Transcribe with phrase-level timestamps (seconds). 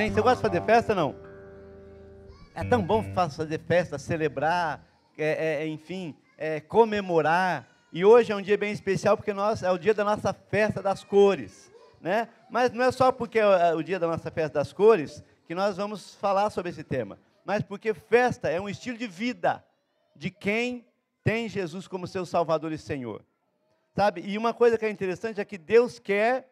[0.00, 0.10] Amém?
[0.10, 1.14] Você gosta de fazer festa não?
[2.54, 4.82] É tão bom fazer festa, celebrar,
[5.18, 7.68] é, é, enfim, é, comemorar.
[7.92, 10.80] E hoje é um dia bem especial porque nós, é o dia da nossa festa
[10.80, 11.70] das cores.
[12.00, 12.28] Né?
[12.48, 15.76] Mas não é só porque é o dia da nossa festa das cores que nós
[15.76, 17.18] vamos falar sobre esse tema.
[17.44, 19.62] Mas porque festa é um estilo de vida
[20.16, 20.86] de quem
[21.22, 23.22] tem Jesus como seu Salvador e Senhor.
[23.94, 24.22] Sabe?
[24.22, 26.50] E uma coisa que é interessante é que Deus quer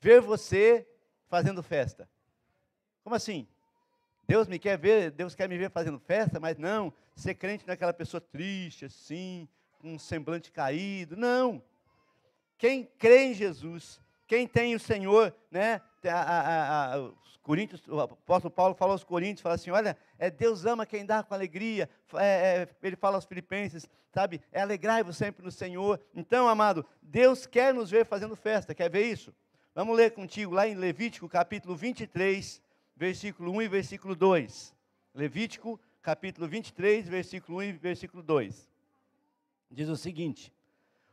[0.00, 0.86] ver você
[1.28, 2.08] fazendo festa.
[3.08, 3.46] Como assim?
[4.26, 7.94] Deus me quer ver, Deus quer me ver fazendo festa, mas não, ser crente naquela
[7.94, 9.48] pessoa triste assim,
[9.78, 11.16] com um semblante caído.
[11.16, 11.62] Não.
[12.58, 15.80] Quem crê em Jesus, quem tem o Senhor, né?
[16.04, 20.30] A, a, a, os Coríntios, o apóstolo Paulo falou aos Coríntios, fala assim, olha, é,
[20.30, 21.88] Deus ama quem dá com alegria.
[22.12, 24.42] É, é, ele fala aos filipenses, sabe?
[24.52, 25.98] É alegrai-vos sempre no Senhor.
[26.14, 28.74] Então, amado, Deus quer nos ver fazendo festa.
[28.74, 29.32] Quer ver isso?
[29.74, 32.67] Vamos ler contigo lá em Levítico, capítulo 23,
[32.98, 34.74] versículo 1 e versículo 2.
[35.14, 38.68] Levítico, capítulo 23, versículo 1 e versículo 2.
[39.70, 40.52] Diz o seguinte: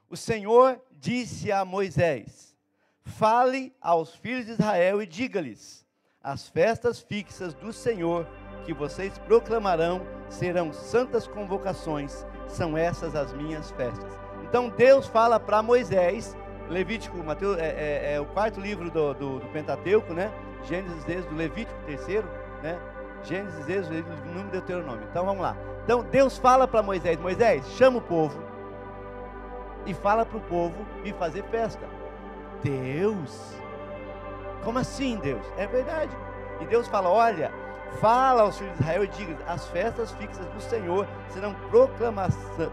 [0.09, 2.57] O Senhor disse a Moisés:
[3.03, 5.85] Fale aos filhos de Israel e diga-lhes:
[6.21, 8.27] As festas fixas do Senhor
[8.65, 14.11] que vocês proclamarão serão santas convocações, são essas as minhas festas.
[14.43, 16.35] Então Deus fala para Moisés
[16.69, 20.31] Levítico, Mateus, é, é, é, o quarto livro do, do, do, Pentateuco, né?
[20.63, 22.27] Gênesis, Êxodo, Levítico, terceiro,
[22.61, 22.79] né?
[23.23, 25.07] Gênesis, Êxodo, número Deuteronômio.
[25.09, 25.55] Então vamos lá.
[25.83, 28.41] Então Deus fala para Moisés: Moisés, chama o povo
[29.85, 31.85] e fala para o povo vir fazer festa.
[32.63, 33.53] Deus,
[34.63, 35.45] como assim, Deus?
[35.57, 36.11] É verdade.
[36.61, 37.51] E Deus fala: Olha,
[37.99, 42.71] fala aos filhos de Israel e diga: as festas fixas do Senhor serão proclamação,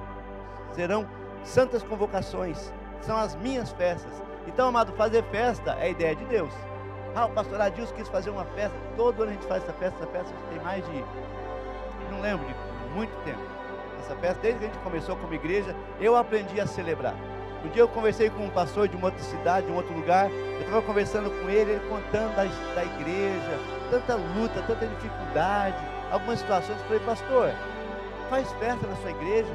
[0.72, 1.06] serão
[1.44, 4.12] santas convocações são as minhas festas.
[4.46, 6.52] Então, amado, fazer festa é ideia de Deus.
[7.14, 8.76] Ah, o pastor Adilson quis fazer uma festa.
[8.96, 9.96] Todo ano a gente faz essa festa.
[10.02, 11.04] Essa festa tem mais de,
[12.10, 12.54] não lembro, de
[12.94, 13.40] muito tempo.
[14.00, 17.14] Essa festa, desde que a gente começou como igreja, eu aprendi a celebrar.
[17.64, 20.30] Um dia eu conversei com um pastor de uma outra cidade, de um outro lugar.
[20.30, 23.58] Eu estava conversando com ele, ele contando da, da igreja,
[23.90, 25.76] tanta luta, tanta dificuldade,
[26.10, 26.78] algumas situações.
[26.78, 27.52] Eu falei, pastor,
[28.30, 29.52] faz festa na sua igreja.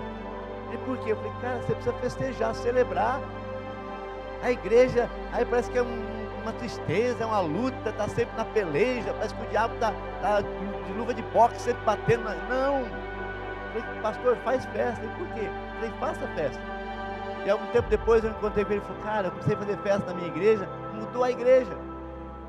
[0.72, 1.12] E por quê?
[1.12, 3.20] Eu falei, cara, você precisa festejar, celebrar.
[4.44, 8.46] A igreja, aí parece que é um, uma tristeza, é uma luta, está sempre na
[8.46, 9.92] peleja, parece que o diabo está
[10.22, 12.24] tá de luva de boxe, sempre batendo.
[12.24, 12.36] Na...
[12.36, 12.86] Não!
[13.74, 15.06] Falei, pastor, faz festa.
[15.06, 15.50] E por quê?
[15.76, 16.62] Falei, faça festa.
[17.46, 19.78] E algum tempo depois eu encontrei com ele e falei, cara, eu comecei a fazer
[19.78, 21.78] festa na minha igreja, mudou a igreja.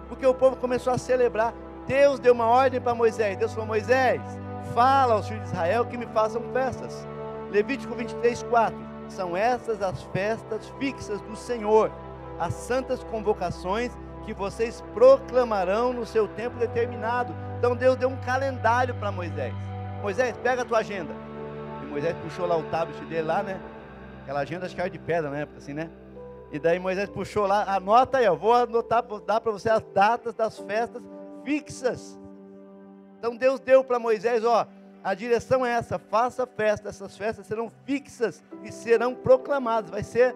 [0.09, 1.53] Porque o povo começou a celebrar.
[1.87, 3.37] Deus deu uma ordem para Moisés.
[3.37, 4.23] Deus falou, Moisés,
[4.75, 7.07] fala aos filhos de Israel que me façam festas.
[7.51, 8.89] Levítico 23, 4.
[9.09, 11.91] São essas as festas fixas do Senhor,
[12.39, 13.93] as santas convocações
[14.25, 17.35] que vocês proclamarão no seu tempo determinado.
[17.59, 19.55] Então Deus deu um calendário para Moisés.
[20.03, 21.13] Moisés, pega a tua agenda.
[21.83, 23.61] E Moisés puxou lá o tablet dele lá, né?
[24.23, 25.91] Aquela agenda acho que era de pedra na época, assim, né?
[26.53, 29.83] E daí Moisés puxou lá, anota aí, eu vou anotar, vou dar para você as
[29.95, 31.03] datas das festas
[31.45, 32.19] fixas.
[33.19, 34.67] Então Deus deu para Moisés, ó,
[35.03, 36.89] a direção é essa: faça festa.
[36.89, 39.91] Essas festas serão fixas e serão proclamadas.
[39.91, 40.35] Vai ser,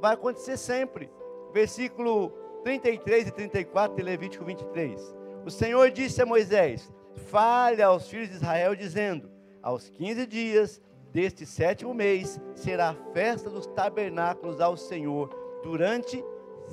[0.00, 1.10] vai acontecer sempre.
[1.54, 2.30] Versículo
[2.64, 5.00] 33 e 34 de Levítico 23.
[5.46, 6.92] O Senhor disse a Moisés:
[7.28, 9.30] Fale aos filhos de Israel, dizendo:
[9.62, 10.82] Aos 15 dias
[11.12, 15.28] deste sétimo mês será a festa dos tabernáculos ao Senhor
[15.62, 16.24] durante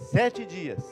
[0.10, 0.84] sete dias.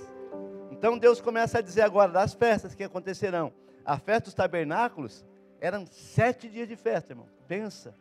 [0.69, 3.51] Então Deus começa a dizer agora das festas que acontecerão.
[3.83, 5.25] A festa dos tabernáculos
[5.59, 7.25] eram sete dias de festa, irmão.
[7.47, 7.95] Pensa.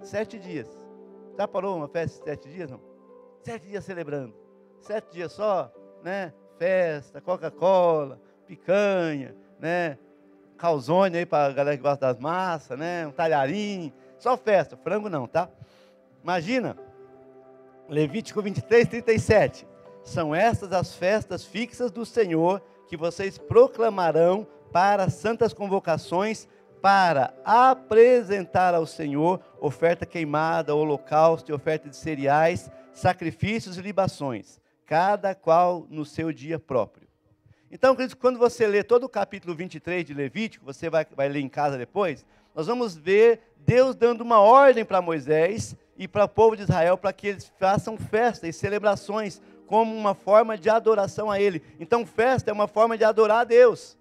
[0.00, 0.66] Sete dias.
[1.36, 2.80] Já parou uma festa de sete dias, não?
[3.44, 4.39] Sete dias celebrando.
[4.80, 6.32] Sete dias só, né?
[6.58, 9.98] Festa, Coca-Cola, picanha, né?
[10.56, 13.06] Calzone aí para a galera que gosta das massas, né?
[13.06, 13.92] Um talharim.
[14.18, 14.76] Só festa.
[14.76, 15.48] Frango não, tá?
[16.22, 16.76] Imagina.
[17.88, 19.66] Levítico 23, 37.
[20.04, 26.48] São estas as festas fixas do Senhor que vocês proclamarão para santas convocações
[26.80, 34.59] para apresentar ao Senhor oferta queimada, holocausto e oferta de cereais, sacrifícios e libações,
[34.90, 37.06] cada qual no seu dia próprio.
[37.70, 41.48] Então, quando você lê todo o capítulo 23 de Levítico, você vai, vai ler em
[41.48, 46.56] casa depois, nós vamos ver Deus dando uma ordem para Moisés e para o povo
[46.56, 51.40] de Israel para que eles façam festas e celebrações como uma forma de adoração a
[51.40, 51.62] Ele.
[51.78, 53.96] Então, festa é uma forma de adorar a Deus.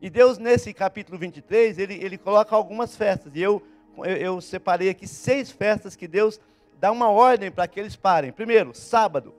[0.00, 3.30] E Deus, nesse capítulo 23, ele, ele coloca algumas festas.
[3.34, 3.62] E eu,
[3.98, 6.40] eu, eu separei aqui seis festas que Deus
[6.80, 8.32] dá uma ordem para que eles parem.
[8.32, 9.34] Primeiro, sábado,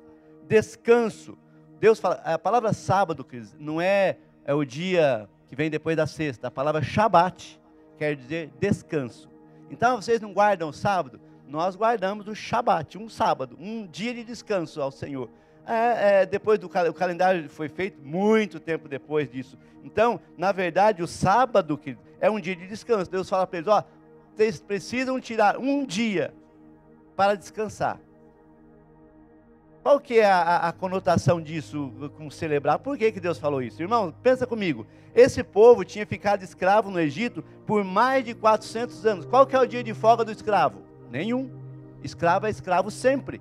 [0.47, 1.37] descanso.
[1.79, 3.25] Deus fala, a palavra sábado,
[3.59, 6.47] não é é o dia que vem depois da sexta.
[6.47, 7.59] A palavra Shabat
[7.97, 9.29] quer dizer descanso.
[9.69, 11.19] Então vocês não guardam o sábado?
[11.47, 15.29] Nós guardamos o Shabat, um sábado, um dia de descanso ao Senhor.
[15.65, 19.57] É, é, depois do o calendário foi feito muito tempo depois disso.
[19.83, 23.09] Então, na verdade, o sábado que é um dia de descanso.
[23.09, 23.83] Deus fala para eles: ó,
[24.35, 26.33] vocês precisam tirar um dia
[27.15, 27.99] para descansar.
[29.85, 32.79] Qual que é a, a, conotação disso com celebrar?
[32.79, 33.83] Por que, que Deus falou isso?
[33.83, 34.87] Irmão, pensa comigo.
[35.13, 39.25] Esse povo tinha ficado escravo no Egito por mais de 400 anos.
[39.27, 40.81] Qual que é o dia de folga do escravo?
[41.11, 41.51] Nenhum.
[42.03, 43.39] Escravo é escravo sempre.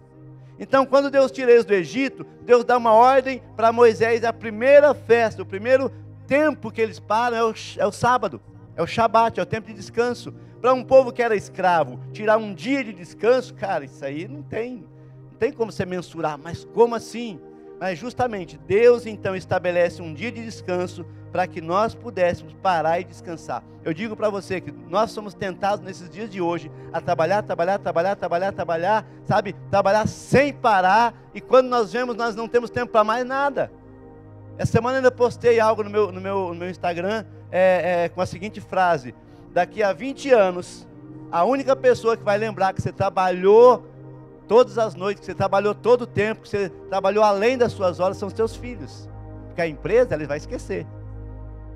[0.59, 4.93] Então, quando Deus tira eles do Egito, Deus dá uma ordem para Moisés, a primeira
[4.93, 5.91] festa, o primeiro
[6.27, 8.39] tempo que eles param é o, é o sábado,
[8.77, 10.35] é o Shabat, é o tempo de descanso.
[10.61, 14.43] Para um povo que era escravo, tirar um dia de descanso, cara, isso aí não
[14.43, 14.85] tem
[15.35, 17.41] não tem como você mensurar, mas como assim?
[17.81, 23.05] Mas justamente Deus então estabelece um dia de descanso para que nós pudéssemos parar e
[23.05, 23.65] descansar.
[23.83, 27.79] Eu digo para você que nós somos tentados nesses dias de hoje a trabalhar, trabalhar,
[27.81, 29.57] trabalhar, trabalhar, trabalhar, sabe?
[29.73, 33.73] Trabalhar sem parar e quando nós vemos nós não temos tempo para mais nada.
[34.57, 38.21] Essa semana ainda postei algo no meu, no meu, no meu Instagram é, é, com
[38.21, 39.13] a seguinte frase:
[39.53, 40.87] Daqui a 20 anos,
[41.33, 43.93] a única pessoa que vai lembrar que você trabalhou
[44.49, 48.01] todas as noites, que você trabalhou todo o tempo, que você trabalhou além das suas
[48.01, 49.09] horas, são os seus filhos.
[49.47, 50.87] Porque a empresa, ela vai esquecer.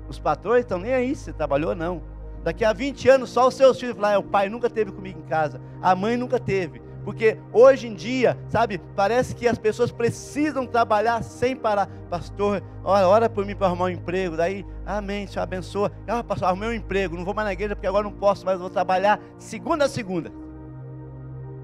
[0.07, 2.01] Os patrões estão nem aí se você trabalhou ou não.
[2.43, 5.19] Daqui a 20 anos, só os seus filhos falar, ah, o pai nunca teve comigo
[5.19, 6.81] em casa, a mãe nunca teve.
[7.03, 11.89] Porque hoje em dia, sabe, parece que as pessoas precisam trabalhar sem parar.
[12.09, 14.37] Pastor, ora, ora por mim para arrumar um emprego.
[14.37, 15.91] Daí, amém, Senhor abençoa.
[16.07, 18.59] Ah, pastor, arrumei um emprego, não vou mais na igreja porque agora não posso mais,
[18.59, 20.31] vou trabalhar segunda a segunda.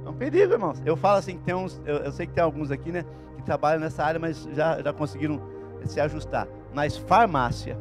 [0.05, 0.81] É um perigo, irmãos.
[0.85, 3.03] Eu falo assim, tem uns, eu, eu, sei que tem alguns aqui, né,
[3.35, 5.41] que trabalham nessa área, mas já, já conseguiram
[5.85, 6.47] se ajustar.
[6.73, 7.77] Mas farmácia,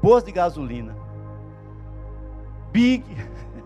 [0.00, 0.96] posto de gasolina,
[2.70, 3.04] Big,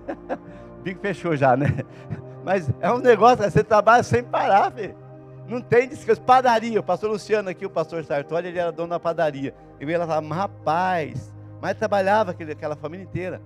[0.83, 1.67] Big fechou já, né?
[2.45, 4.95] Mas é um negócio, você trabalha sem parar, filho.
[5.47, 6.21] Não tem descanso.
[6.21, 9.55] Padaria, o pastor Luciano aqui, o pastor Sartori, ele era dono da padaria.
[9.81, 13.41] E ele falava, rapaz, mas trabalhava aquela família inteira.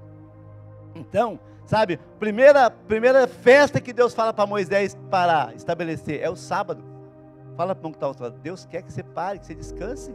[0.95, 6.83] Então, Sabe, primeira, primeira festa que Deus fala para Moisés parar, estabelecer, é o sábado.
[7.57, 10.15] Fala para o que está lado, Deus quer que você pare, que você descanse.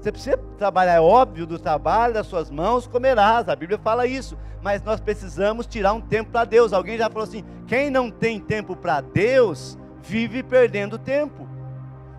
[0.00, 4.38] Você precisa trabalhar, é óbvio, do trabalho das suas mãos comerás, a Bíblia fala isso,
[4.62, 6.72] mas nós precisamos tirar um tempo para Deus.
[6.72, 11.48] Alguém já falou assim: quem não tem tempo para Deus, vive perdendo tempo.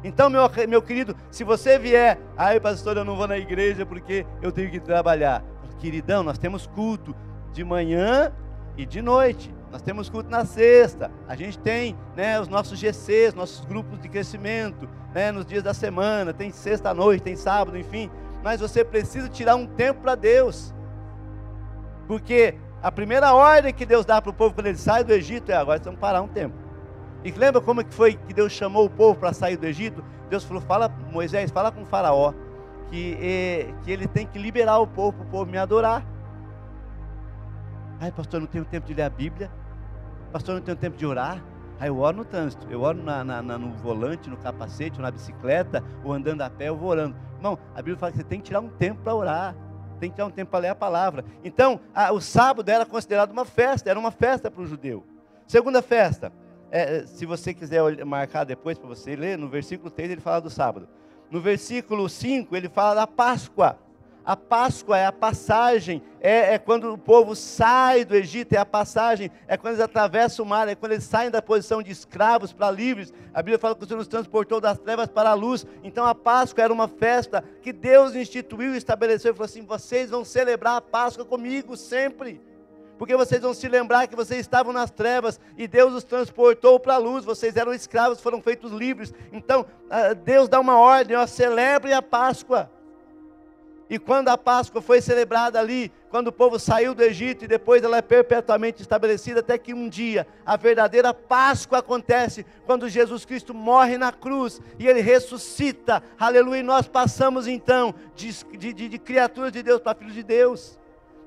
[0.03, 4.25] Então, meu, meu querido, se você vier, ai pastor, eu não vou na igreja porque
[4.41, 5.44] eu tenho que trabalhar.
[5.79, 7.15] Queridão, nós temos culto,
[7.57, 8.31] de manhã
[8.77, 9.54] e de noite.
[9.71, 11.12] Nós temos culto na sexta.
[11.27, 15.74] A gente tem né, os nossos GCs, nossos grupos de crescimento, né, nos dias da
[15.74, 16.31] semana.
[16.31, 18.12] Tem sexta noite, tem sábado, enfim.
[18.44, 20.71] Mas você precisa tirar um tempo para Deus.
[22.07, 25.51] Porque a primeira ordem que Deus dá para o povo quando ele sai do Egito
[25.51, 26.56] é agora vamos parar um tempo.
[27.25, 30.06] E lembra como que foi que Deus chamou o povo para sair do Egito?
[30.30, 32.33] Deus falou: fala, Moisés, fala com o faraó
[32.89, 36.06] que, eh, que ele tem que liberar o povo para o povo me adorar.
[37.99, 39.51] Ai, pastor, não tenho tempo de ler a Bíblia.
[40.31, 41.44] Pastor, não tenho tempo de orar.
[41.79, 45.03] Aí eu oro no trânsito, eu oro na, na, na, no volante, no capacete, ou
[45.03, 47.15] na bicicleta, ou andando a pé, eu vou orando.
[47.36, 49.55] Irmão, a Bíblia fala que você tem que tirar um tempo para orar,
[50.00, 51.24] tem que tirar um tempo para ler a palavra.
[51.43, 55.03] Então, a, o sábado era considerado uma festa, era uma festa para o judeu.
[55.45, 56.31] Segunda festa,
[56.72, 60.50] é, se você quiser marcar depois para você ler, no versículo 3 ele fala do
[60.50, 60.88] sábado.
[61.29, 63.77] No versículo 5 ele fala da Páscoa.
[64.27, 68.65] A Páscoa é a passagem, é, é, quando o povo sai do Egito, é a
[68.65, 72.51] passagem, é quando eles atravessam o mar, é quando eles saem da posição de escravos
[72.51, 73.13] para livres.
[73.34, 75.65] A Bíblia fala que o Senhor nos transportou das trevas para a luz.
[75.81, 79.31] Então a Páscoa era uma festa que Deus instituiu estabeleceu.
[79.31, 82.41] e falou assim: vocês vão celebrar a Páscoa comigo sempre.
[82.98, 86.96] Porque vocês vão se lembrar que vocês estavam nas trevas e Deus os transportou para
[86.96, 87.24] a luz.
[87.24, 89.13] Vocês eram escravos, foram feitos livres.
[89.31, 92.69] Então, ah, Deus dá uma ordem: ó, celebre a Páscoa.
[93.89, 97.84] E quando a Páscoa foi celebrada ali, quando o povo saiu do Egito e depois
[97.84, 103.53] ela é perpetuamente estabelecida, até que um dia a verdadeira Páscoa acontece, quando Jesus Cristo
[103.53, 109.00] morre na cruz e ele ressuscita, aleluia, e nós passamos então de, de, de, de
[109.00, 110.77] criaturas de Deus para filhos de Deus.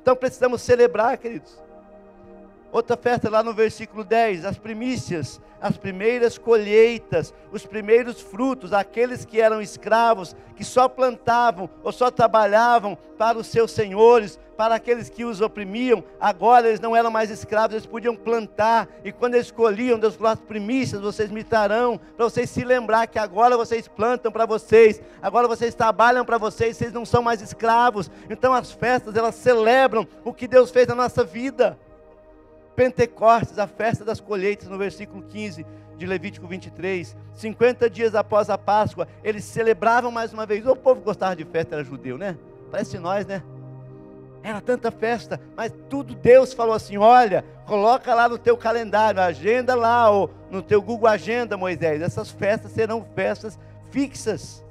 [0.02, 1.69] Então precisamos celebrar, queridos.
[2.72, 9.24] Outra festa lá no versículo 10, as primícias, as primeiras colheitas, os primeiros frutos, aqueles
[9.24, 15.10] que eram escravos, que só plantavam ou só trabalhavam para os seus senhores, para aqueles
[15.10, 19.50] que os oprimiam, agora eles não eram mais escravos, eles podiam plantar, e quando eles
[19.50, 24.30] colhiam, Deus falou: as primícias vocês me para vocês se lembrar que agora vocês plantam
[24.30, 28.10] para vocês, agora vocês trabalham para vocês, vocês não são mais escravos.
[28.28, 31.76] Então as festas, elas celebram o que Deus fez na nossa vida.
[32.76, 37.16] Pentecostes, a festa das colheitas, no versículo 15 de Levítico 23.
[37.34, 40.66] 50 dias após a Páscoa, eles celebravam mais uma vez.
[40.66, 42.36] O povo gostava de festa, era judeu, né?
[42.70, 43.42] Parece nós, né?
[44.42, 49.74] Era tanta festa, mas tudo Deus falou assim: olha, coloca lá no teu calendário, agenda
[49.74, 52.00] lá, ou no teu Google Agenda, Moisés.
[52.00, 53.58] Essas festas serão festas
[53.90, 54.64] fixas.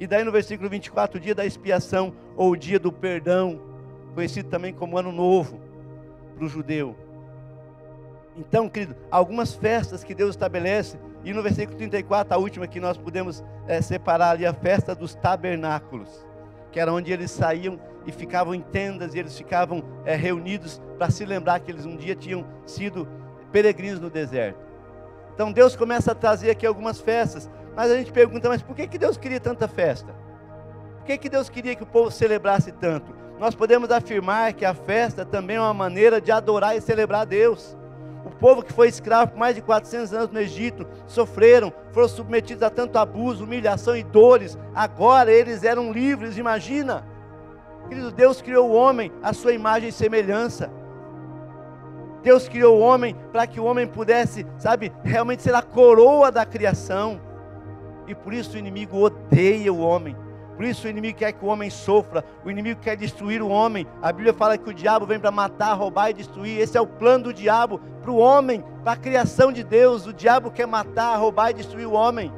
[0.00, 3.60] E daí no versículo 24, o dia da expiação, ou o dia do perdão,
[4.14, 5.60] conhecido também como Ano Novo
[6.34, 6.96] para o judeu.
[8.36, 12.98] Então, querido, algumas festas que Deus estabelece, e no versículo 34, a última que nós
[12.98, 16.26] podemos é, separar ali, a festa dos tabernáculos,
[16.72, 21.10] que era onde eles saíam e ficavam em tendas, e eles ficavam é, reunidos para
[21.10, 23.08] se lembrar que eles um dia tinham sido
[23.52, 24.58] peregrinos no deserto.
[25.32, 28.86] Então Deus começa a trazer aqui algumas festas, mas a gente pergunta, mas por que,
[28.86, 30.14] que Deus queria tanta festa?
[30.98, 33.14] Por que, que Deus queria que o povo celebrasse tanto?
[33.38, 37.76] Nós podemos afirmar que a festa também é uma maneira de adorar e celebrar Deus.
[38.24, 42.62] O povo que foi escravo por mais de 400 anos no Egito sofreram, foram submetidos
[42.62, 44.58] a tanto abuso, humilhação e dores.
[44.74, 47.04] Agora eles eram livres, imagina.
[47.88, 50.70] Querido, Deus criou o homem à sua imagem e semelhança.
[52.22, 56.46] Deus criou o homem para que o homem pudesse, sabe, realmente ser a coroa da
[56.46, 57.20] criação.
[58.06, 60.16] E por isso o inimigo odeia o homem.
[60.56, 63.86] Por isso o inimigo quer que o homem sofra, o inimigo quer destruir o homem.
[64.00, 66.60] A Bíblia fala que o diabo vem para matar, roubar e destruir.
[66.60, 70.06] Esse é o plano do diabo para o homem, para a criação de Deus.
[70.06, 72.32] O diabo quer matar, roubar e destruir o homem.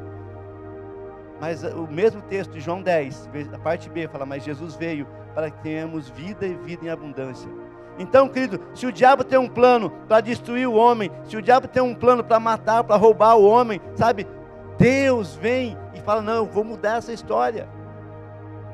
[1.40, 5.50] Mas o mesmo texto de João 10, a parte B, fala: Mas Jesus veio para
[5.50, 7.50] que tenhamos vida e vida em abundância.
[7.98, 11.68] Então, querido, se o diabo tem um plano para destruir o homem, se o diabo
[11.68, 14.26] tem um plano para matar, para roubar o homem, sabe?
[14.78, 17.68] Deus vem e fala: Não, eu vou mudar essa história.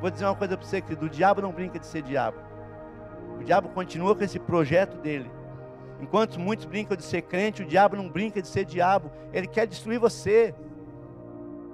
[0.03, 2.37] Vou dizer uma coisa para você, querido: o diabo não brinca de ser diabo.
[3.39, 5.31] O diabo continua com esse projeto dele.
[6.01, 9.13] Enquanto muitos brincam de ser crente, o diabo não brinca de ser diabo.
[9.33, 10.53] Ele quer destruir você.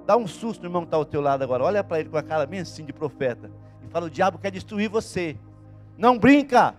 [0.05, 1.63] Dá um susto no irmão que está ao teu lado agora.
[1.63, 3.49] Olha para ele com a cara bem assim de profeta.
[3.83, 5.35] E fala: o diabo quer destruir você.
[5.97, 6.75] Não brinca.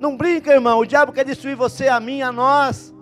[0.00, 0.80] Não brinca, irmão.
[0.80, 2.92] O diabo quer destruir você, a mim, a nós.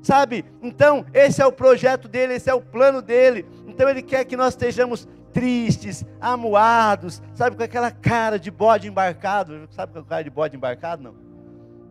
[0.00, 0.46] Sabe?
[0.62, 3.44] Então, esse é o projeto dele, esse é o plano dele.
[3.66, 9.68] Então, ele quer que nós estejamos tristes, amuados, sabe, com aquela cara de bode embarcado.
[9.70, 11.02] Sabe com a cara de bode embarcado?
[11.02, 11.14] Não.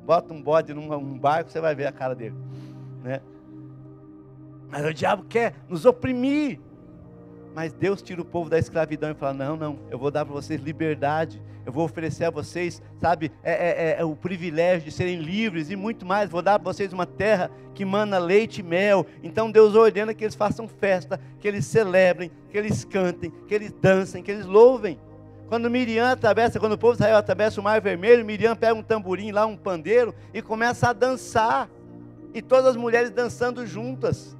[0.03, 2.35] Bota um bode num barco, você vai ver a cara dele.
[3.03, 3.21] Né?
[4.67, 6.59] Mas o diabo quer nos oprimir.
[7.55, 10.33] Mas Deus tira o povo da escravidão e fala: Não, não, eu vou dar para
[10.33, 14.91] vocês liberdade, eu vou oferecer a vocês, sabe, é, é, é, é, o privilégio de
[14.91, 16.29] serem livres e muito mais.
[16.29, 19.05] Vou dar para vocês uma terra que mana leite e mel.
[19.23, 23.71] Então Deus ordena que eles façam festa, que eles celebrem, que eles cantem, que eles
[23.71, 24.99] dancem, que eles louvem.
[25.47, 28.83] Quando Miriam atravessa, quando o povo de Israel atravessa o Mar Vermelho, Miriam pega um
[28.83, 31.69] tamborim lá, um pandeiro, e começa a dançar.
[32.33, 34.34] E todas as mulheres dançando juntas.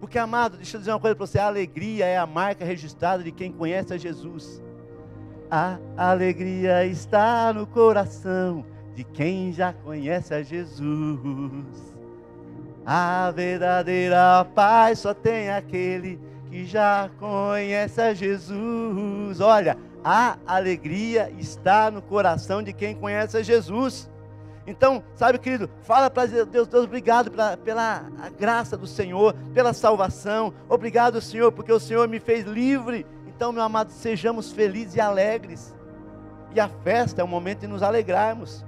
[0.00, 3.22] Porque, amado, deixa eu dizer uma coisa para você: a alegria é a marca registrada
[3.22, 4.62] de quem conhece a Jesus.
[5.50, 8.64] A alegria está no coração
[8.94, 11.96] de quem já conhece a Jesus.
[12.84, 16.18] A verdadeira paz só tem aquele
[16.50, 19.40] que já conhece a Jesus.
[19.40, 24.10] Olha, a alegria está no coração de quem conhece a Jesus.
[24.68, 28.04] Então, sabe, querido, fala para Deus, Deus, obrigado pela, pela
[28.38, 30.52] graça do Senhor, pela salvação.
[30.68, 33.06] Obrigado, Senhor, porque o Senhor me fez livre.
[33.26, 35.74] Então, meu amado, sejamos felizes e alegres.
[36.54, 38.62] E a festa é o momento de nos alegrarmos.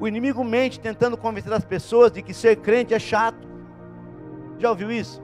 [0.00, 3.46] O inimigo mente tentando convencer as pessoas de que ser crente é chato.
[4.58, 5.22] Já ouviu isso?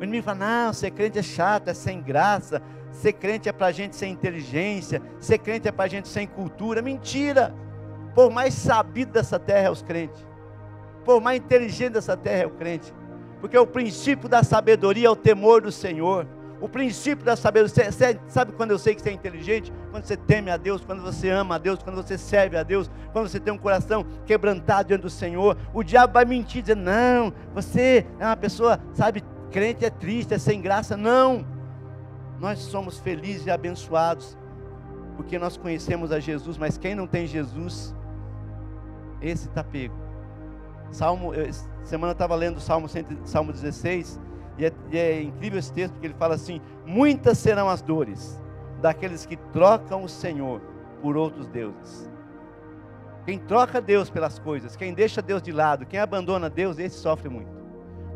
[0.00, 2.60] O inimigo fala: não, ser crente é chato, é sem graça.
[2.90, 5.00] Ser crente é para gente sem inteligência.
[5.20, 6.82] Ser crente é para gente sem cultura.
[6.82, 7.54] Mentira!
[8.16, 10.26] Povo mais sabido dessa terra é os crentes.
[11.04, 12.92] Povo mais inteligente dessa terra é o crente.
[13.42, 16.26] Porque o princípio da sabedoria é o temor do Senhor.
[16.58, 19.70] O princípio da sabedoria, você, sabe quando eu sei que você é inteligente?
[19.90, 22.90] Quando você teme a Deus, quando você ama a Deus, quando você serve a Deus,
[23.12, 25.54] quando você tem um coração quebrantado diante do Senhor.
[25.74, 30.38] O diabo vai mentir, dizendo: Não, você é uma pessoa, sabe, crente é triste, é
[30.38, 30.96] sem graça.
[30.96, 31.46] Não,
[32.40, 34.38] nós somos felizes e abençoados,
[35.18, 37.94] porque nós conhecemos a Jesus, mas quem não tem Jesus,
[39.20, 39.94] esse está pego.
[40.90, 41.32] Salmo,
[41.82, 42.88] semana eu estava lendo Salmo,
[43.24, 44.20] Salmo 16,
[44.58, 48.40] e é, e é incrível esse texto, porque ele fala assim: Muitas serão as dores
[48.80, 50.60] daqueles que trocam o Senhor
[51.02, 52.08] por outros deuses.
[53.24, 57.28] Quem troca Deus pelas coisas, quem deixa Deus de lado, quem abandona Deus, esse sofre
[57.28, 57.50] muito.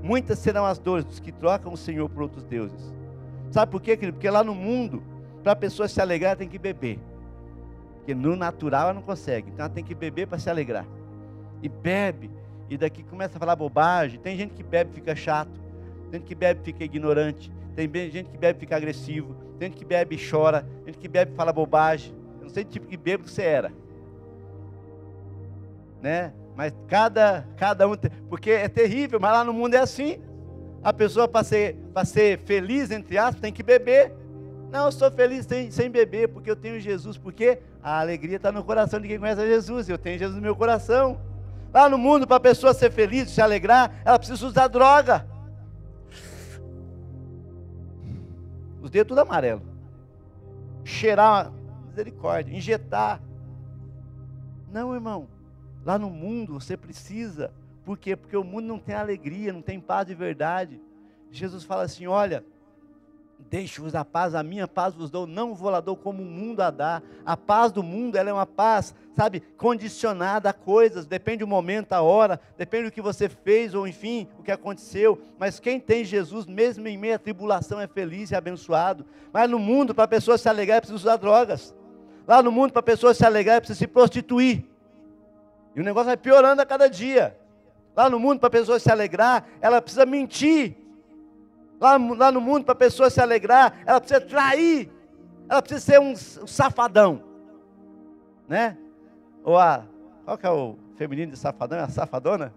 [0.02, 2.94] Muitas serão as dores dos que trocam o Senhor por outros deuses.
[3.50, 4.16] Sabe por quê, querido?
[4.16, 5.02] Porque lá no mundo,
[5.42, 6.98] para a pessoa se alegrar, tem que beber.
[8.00, 9.50] Porque no natural ela não consegue.
[9.50, 10.86] Então ela tem que beber para se alegrar.
[11.62, 12.30] E bebe.
[12.68, 14.18] E daqui começa a falar bobagem.
[14.18, 15.60] Tem gente que bebe fica chato.
[16.10, 17.52] Tem gente que bebe fica ignorante.
[17.76, 19.34] Tem gente que bebe fica agressivo.
[19.58, 20.62] Tem gente que bebe chora.
[20.84, 22.14] Tem gente que bebe fala bobagem.
[22.38, 23.72] Eu não sei que tipo de bêbado que você era.
[26.00, 26.32] Né?
[26.56, 27.94] Mas cada, cada um.
[28.28, 30.18] Porque é terrível, mas lá no mundo é assim.
[30.82, 31.76] A pessoa, para ser,
[32.06, 34.14] ser feliz, entre aspas, tem que beber.
[34.70, 37.18] Não, eu sou feliz sem, sem beber, porque eu tenho Jesus.
[37.18, 39.88] Porque a alegria está no coração de quem conhece Jesus.
[39.88, 41.20] Eu tenho Jesus no meu coração.
[41.72, 45.26] Lá no mundo, para a pessoa ser feliz, se alegrar, ela precisa usar droga.
[48.82, 49.62] Os dedos tudo amarelo.
[50.84, 51.52] Cheirar,
[51.86, 53.20] misericórdia, injetar.
[54.72, 55.28] Não, irmão.
[55.84, 57.52] Lá no mundo você precisa.
[57.84, 58.16] Por quê?
[58.16, 60.80] Porque o mundo não tem alegria, não tem paz de verdade.
[61.30, 62.44] Jesus fala assim: olha,
[63.50, 66.60] deixe-vos a paz, a minha paz vos dou, não vou lá dou como o mundo
[66.60, 67.02] a dá.
[67.26, 71.92] A paz do mundo, ela é uma paz, sabe, condicionada a coisas, depende do momento,
[71.92, 75.20] a hora, depende do que você fez, ou enfim, o que aconteceu.
[75.36, 79.04] Mas quem tem Jesus, mesmo em meio à tribulação, é feliz e abençoado.
[79.32, 81.74] Mas no mundo, para a pessoa se alegrar, é preciso usar drogas.
[82.28, 84.64] Lá no mundo, para a pessoa se alegrar, é preciso se prostituir.
[85.74, 87.36] E o negócio vai piorando a cada dia.
[87.96, 90.76] Lá no mundo, para a pessoa se alegrar, ela precisa mentir.
[91.80, 94.92] Lá, lá no mundo, para a pessoa se alegrar, ela precisa trair.
[95.48, 97.24] Ela precisa ser um, um safadão.
[98.46, 98.76] Né?
[99.42, 99.86] Ou a.
[100.24, 101.78] Qual que é o feminino de safadão?
[101.78, 102.54] É a safadona?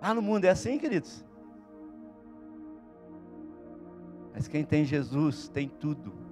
[0.00, 1.24] Lá no mundo é assim, queridos.
[4.32, 6.25] Mas quem tem Jesus tem tudo.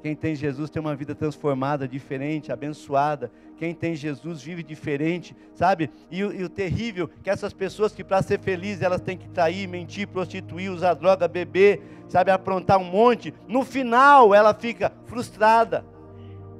[0.00, 3.30] Quem tem Jesus tem uma vida transformada, diferente, abençoada.
[3.56, 5.90] Quem tem Jesus vive diferente, sabe?
[6.10, 9.66] E, e o terrível que essas pessoas que para ser felizes elas têm que trair,
[9.66, 13.34] mentir, prostituir, usar droga, beber, sabe, aprontar um monte.
[13.48, 15.84] No final ela fica frustrada,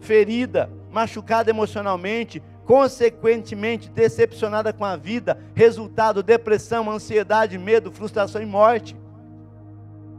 [0.01, 5.39] ferida, machucada emocionalmente, consequentemente decepcionada com a vida.
[5.55, 8.97] Resultado: depressão, ansiedade, medo, frustração e morte.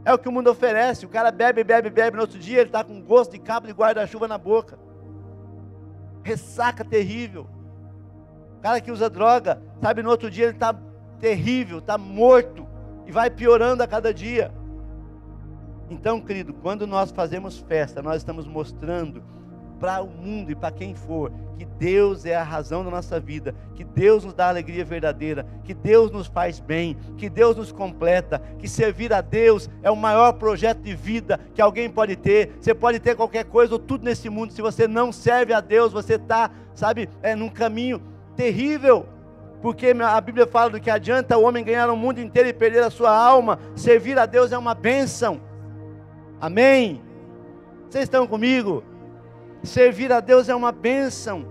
[0.04, 1.04] É o que o mundo oferece.
[1.04, 2.16] O cara bebe, bebe, bebe.
[2.16, 4.78] No outro dia ele está com gosto de cabo de guarda-chuva na boca.
[6.22, 7.46] Ressaca terrível.
[8.58, 10.74] O cara que usa droga, sabe, no outro dia ele está
[11.18, 12.66] terrível, está morto.
[13.06, 14.52] E vai piorando a cada dia.
[15.88, 19.22] Então, querido, quando nós fazemos festa, nós estamos mostrando
[19.80, 23.54] para o mundo e para quem for, que Deus é a razão da nossa vida,
[23.74, 28.40] que Deus nos dá alegria verdadeira, que Deus nos faz bem, que Deus nos completa,
[28.58, 32.52] que servir a Deus é o maior projeto de vida que alguém pode ter.
[32.60, 35.92] Você pode ter qualquer coisa ou tudo nesse mundo, se você não serve a Deus,
[35.92, 38.02] você está, sabe, é num caminho
[38.36, 39.06] terrível.
[39.62, 42.82] Porque a Bíblia fala do que adianta o homem ganhar o mundo inteiro e perder
[42.82, 43.58] a sua alma.
[43.74, 45.40] Servir a Deus é uma bênção.
[46.40, 47.02] Amém?
[47.90, 48.82] Vocês estão comigo?
[49.62, 51.46] Servir a Deus é uma bênção,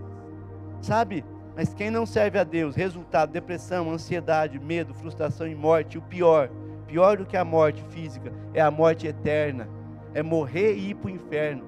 [0.81, 1.23] sabe?
[1.55, 6.49] Mas quem não serve a Deus, resultado, depressão, ansiedade, medo, frustração e morte, o pior,
[6.87, 9.69] pior do que a morte física, é a morte eterna,
[10.13, 11.63] é morrer e ir para o inferno.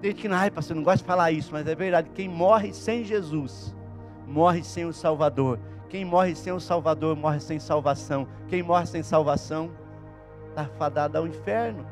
[0.00, 2.08] Tem gente que, ai, pastor, não gosta de falar isso, mas é verdade.
[2.14, 3.74] Quem morre sem Jesus,
[4.26, 5.58] morre sem o Salvador.
[5.90, 8.26] Quem morre sem o Salvador, morre sem salvação.
[8.48, 9.70] Quem morre sem salvação,
[10.48, 11.84] está fadado ao inferno.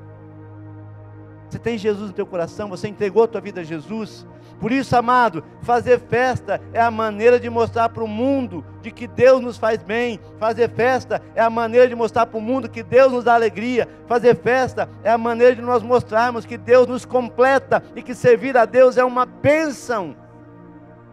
[1.49, 4.27] Você tem Jesus no teu coração, você entregou a tua vida a Jesus.
[4.61, 9.07] Por isso, amado, fazer festa é a maneira de mostrar para o mundo de que
[9.07, 10.21] Deus nos faz bem.
[10.39, 13.89] Fazer festa é a maneira de mostrar para o mundo que Deus nos dá alegria.
[14.07, 18.57] Fazer festa é a maneira de nós mostrarmos que Deus nos completa e que servir
[18.57, 20.17] a Deus é uma bênção.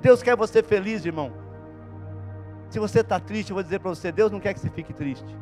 [0.02, 1.32] Deus quer você feliz, irmão.
[2.69, 4.91] Se você está triste, eu vou dizer para você: Deus não quer que você fique
[4.91, 5.38] triste.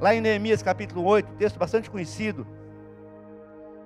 [0.00, 2.46] Lá em Neemias capítulo 8, texto bastante conhecido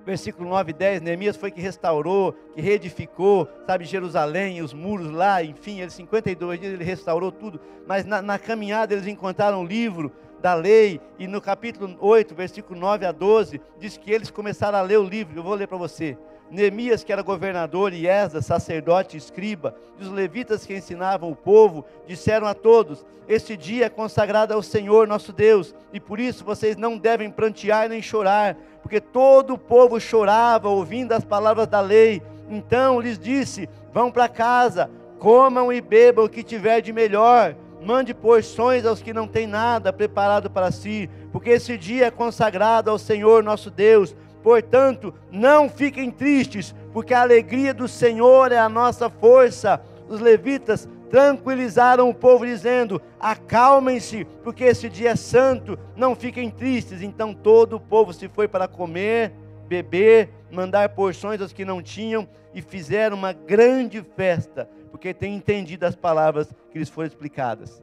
[0.04, 5.42] versículo 9 e 10, Neemias foi que restaurou, que reedificou, sabe, Jerusalém, os muros lá,
[5.42, 10.12] enfim, ele 52 dias ele restaurou tudo, mas na, na caminhada eles encontraram um livro
[10.40, 14.82] da lei, e no capítulo 8, versículo 9 a 12, diz que eles começaram a
[14.82, 16.18] ler o livro, eu vou ler para você.
[16.52, 21.36] Neemias, que era governador, e Esdras, sacerdote e escriba, e os levitas que ensinavam o
[21.36, 26.44] povo, disseram a todos: Este dia é consagrado ao Senhor nosso Deus, e por isso
[26.44, 31.80] vocês não devem prantear nem chorar, porque todo o povo chorava ouvindo as palavras da
[31.80, 32.20] lei.
[32.50, 38.12] Então lhes disse: Vão para casa, comam e bebam o que tiver de melhor, mande
[38.12, 42.98] porções aos que não têm nada preparado para si, porque esse dia é consagrado ao
[42.98, 44.14] Senhor nosso Deus.
[44.42, 49.80] Portanto, não fiquem tristes, porque a alegria do Senhor é a nossa força.
[50.08, 57.02] Os levitas tranquilizaram o povo, dizendo: Acalmem-se, porque esse dia é santo, não fiquem tristes.
[57.02, 59.30] Então todo o povo se foi para comer,
[59.68, 65.84] beber, mandar porções aos que não tinham, e fizeram uma grande festa, porque têm entendido
[65.84, 67.82] as palavras que lhes foram explicadas.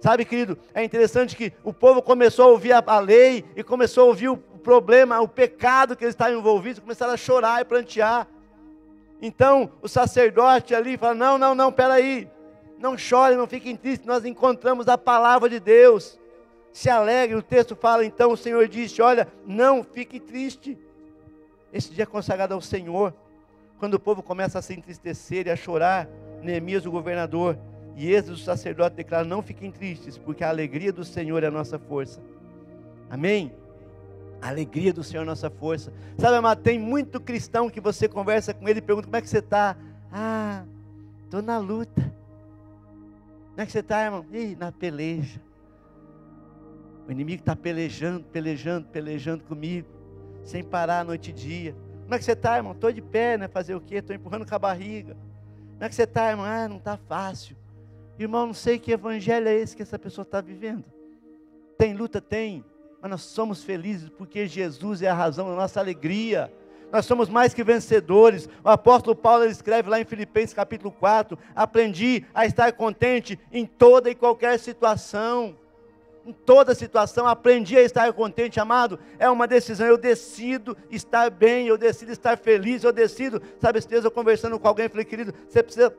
[0.00, 4.04] Sabe, querido, é interessante que o povo começou a ouvir a, a lei e começou
[4.04, 8.26] a ouvir o problema, o pecado que eles estavam envolvidos, começaram a chorar e plantear.
[9.22, 12.28] Então o sacerdote ali fala: Não, não, não, peraí,
[12.84, 16.20] não chore, não fiquem tristes, nós encontramos a palavra de Deus.
[16.70, 20.76] Se alegre, o texto fala então: o Senhor disse: Olha, não fique triste.
[21.72, 23.14] Esse dia é consagrado ao Senhor.
[23.78, 26.06] Quando o povo começa a se entristecer e a chorar,
[26.42, 27.58] Neemias, o governador,
[27.96, 31.50] e Êxodo, o sacerdote, declara: Não fiquem tristes, porque a alegria do Senhor é a
[31.50, 32.20] nossa força.
[33.08, 33.50] Amém?
[34.42, 35.90] A alegria do Senhor é a nossa força.
[36.18, 39.28] Sabe, amado, tem muito cristão que você conversa com ele e pergunta: Como é que
[39.28, 39.74] você está?
[40.12, 40.64] Ah,
[41.24, 42.12] estou na luta.
[43.54, 44.26] Como é que você está, irmão?
[44.32, 45.40] Ih, na peleja.
[47.06, 49.86] O inimigo está pelejando, pelejando, pelejando comigo,
[50.42, 51.76] sem parar noite e dia.
[52.02, 52.72] Como é que você está, irmão?
[52.72, 53.46] Estou de pé, né?
[53.46, 53.96] Fazer o quê?
[53.96, 55.16] Estou empurrando com a barriga.
[55.74, 56.44] Como é que você está, irmão?
[56.44, 57.56] Ah, não está fácil.
[58.18, 60.84] Irmão, não sei que evangelho é esse que essa pessoa está vivendo.
[61.78, 62.20] Tem luta?
[62.20, 62.64] Tem.
[63.00, 66.52] Mas nós somos felizes porque Jesus é a razão da nossa alegria.
[66.92, 68.48] Nós somos mais que vencedores.
[68.62, 74.10] O apóstolo Paulo escreve lá em Filipenses capítulo 4: Aprendi a estar contente em toda
[74.10, 75.56] e qualquer situação.
[76.26, 78.98] Em toda situação, aprendi a estar contente, amado.
[79.18, 79.86] É uma decisão.
[79.86, 83.42] Eu decido estar bem, eu decido estar feliz, eu decido.
[83.60, 85.94] Sabe, esse eu conversando com alguém, falei, querido, você precisa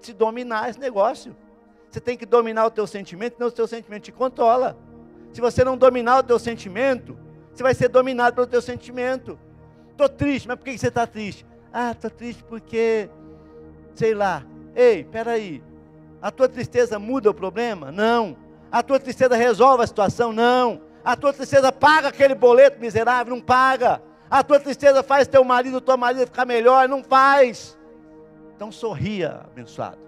[0.00, 1.36] se dominar esse negócio.
[1.88, 4.76] Você tem que dominar o teu sentimento, senão o teu sentimento te controla.
[5.32, 7.16] Se você não dominar o teu sentimento,
[7.52, 9.38] você vai ser dominado pelo teu sentimento.
[10.00, 11.44] Estou triste, mas por que você está triste?
[11.70, 13.10] Ah, estou triste porque,
[13.94, 14.42] sei lá.
[14.74, 15.62] Ei, peraí.
[16.22, 17.92] A tua tristeza muda o problema?
[17.92, 18.34] Não.
[18.72, 20.32] A tua tristeza resolve a situação?
[20.32, 20.80] Não.
[21.04, 23.34] A tua tristeza paga aquele boleto miserável?
[23.34, 24.00] Não paga.
[24.30, 26.88] A tua tristeza faz teu marido, tua marido ficar melhor?
[26.88, 27.78] Não faz.
[28.56, 29.98] Então sorria, abençoado.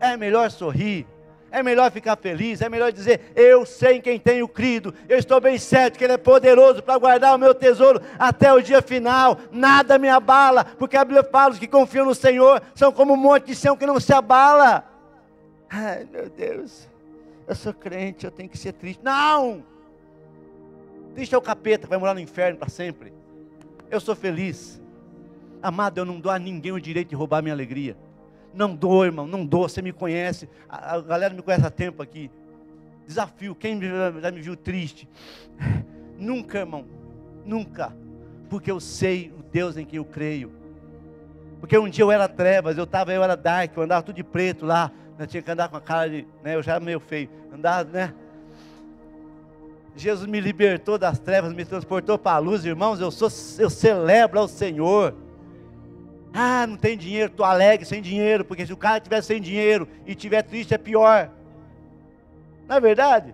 [0.00, 1.06] É melhor sorrir
[1.54, 5.40] é melhor ficar feliz, é melhor dizer: Eu sei em quem tenho crido, eu estou
[5.40, 9.38] bem certo que Ele é poderoso para guardar o meu tesouro até o dia final,
[9.52, 13.16] nada me abala, porque a Bíblia fala: os que confiam no Senhor são como um
[13.16, 14.84] monte de céu que não se abala.
[15.70, 16.88] Ai meu Deus,
[17.46, 19.00] eu sou crente, eu tenho que ser triste.
[19.04, 19.62] Não!
[21.14, 23.12] Triste é o capeta que vai morar no inferno para sempre.
[23.88, 24.82] Eu sou feliz.
[25.62, 27.96] Amado, eu não dou a ninguém o direito de roubar minha alegria.
[28.54, 29.68] Não dou, irmão, não dou.
[29.68, 30.48] Você me conhece.
[30.68, 32.30] A, a galera me conhece há tempo aqui.
[33.06, 33.54] Desafio.
[33.54, 33.80] Quem
[34.20, 35.08] já me viu triste?
[36.18, 36.84] Nunca, irmão.
[37.44, 37.92] Nunca.
[38.48, 40.52] Porque eu sei o Deus em quem eu creio.
[41.60, 44.22] Porque um dia eu era trevas, eu estava, eu era dark, eu andava tudo de
[44.22, 44.92] preto lá.
[45.18, 46.26] Eu tinha que andar com a cara de.
[46.42, 47.28] Né, eu já era meio feio.
[47.52, 48.14] Andava, né?
[49.96, 53.00] Jesus me libertou das trevas, me transportou para a luz, irmãos.
[53.00, 55.14] Eu sou, eu celebro ao Senhor.
[56.36, 59.86] Ah, não tem dinheiro, estou alegre sem dinheiro, porque se o cara estiver sem dinheiro
[60.04, 61.30] e estiver triste é pior.
[62.66, 63.32] Não é verdade?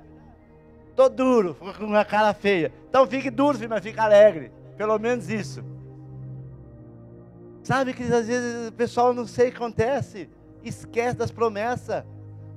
[0.91, 2.71] Estou duro, com uma cara feia.
[2.91, 4.53] Então fique duro, mas fique alegre.
[4.77, 5.65] Pelo menos isso.
[7.63, 10.29] Sabe que às vezes o pessoal não sei o que acontece,
[10.63, 12.05] esquece das promessas.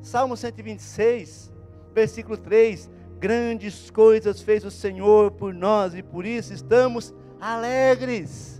[0.02, 1.54] Salmo 126,
[1.94, 8.53] versículo 3: Grandes coisas fez o Senhor por nós e por isso estamos alegres.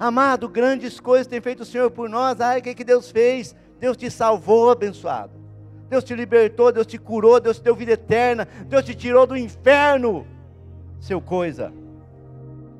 [0.00, 2.40] Amado, grandes coisas tem feito o Senhor por nós.
[2.40, 3.54] Ai, o que, que Deus fez?
[3.78, 5.32] Deus te salvou, abençoado.
[5.90, 9.36] Deus te libertou, Deus te curou, Deus te deu vida eterna, Deus te tirou do
[9.36, 10.26] inferno.
[10.98, 11.70] Seu coisa.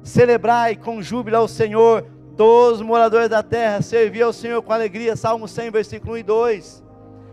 [0.03, 2.07] Celebrai com júbilo ao Senhor,
[2.39, 5.15] todos os moradores da terra, servir ao Senhor com alegria.
[5.15, 6.85] Salmo 100, versículo 1 e 2.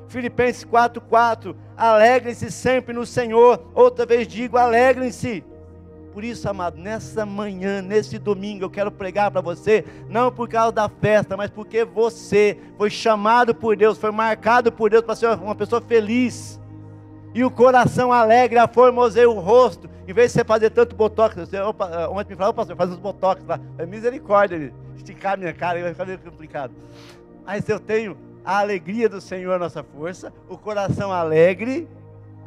[0.09, 1.55] Filipenses 4, 4.
[1.77, 3.71] Alegrem-se sempre no Senhor.
[3.73, 5.45] Outra vez digo, alegrem-se.
[6.17, 10.71] Por isso, amado, nessa manhã, nesse domingo, eu quero pregar para você, não por causa
[10.71, 15.27] da festa, mas porque você foi chamado por Deus, foi marcado por Deus para ser
[15.27, 16.59] uma pessoa feliz.
[17.35, 19.87] E o coração alegre, aformoseia o rosto.
[20.07, 22.97] Em vez de você fazer tanto botox, você, opa, ontem me falou, pastor, faz uns
[22.97, 23.59] botox lá.
[23.77, 26.73] É misericórdia, esticar minha cara, vai ficar meio complicado.
[27.45, 31.87] Mas eu tenho a alegria do Senhor, a nossa força, o coração alegre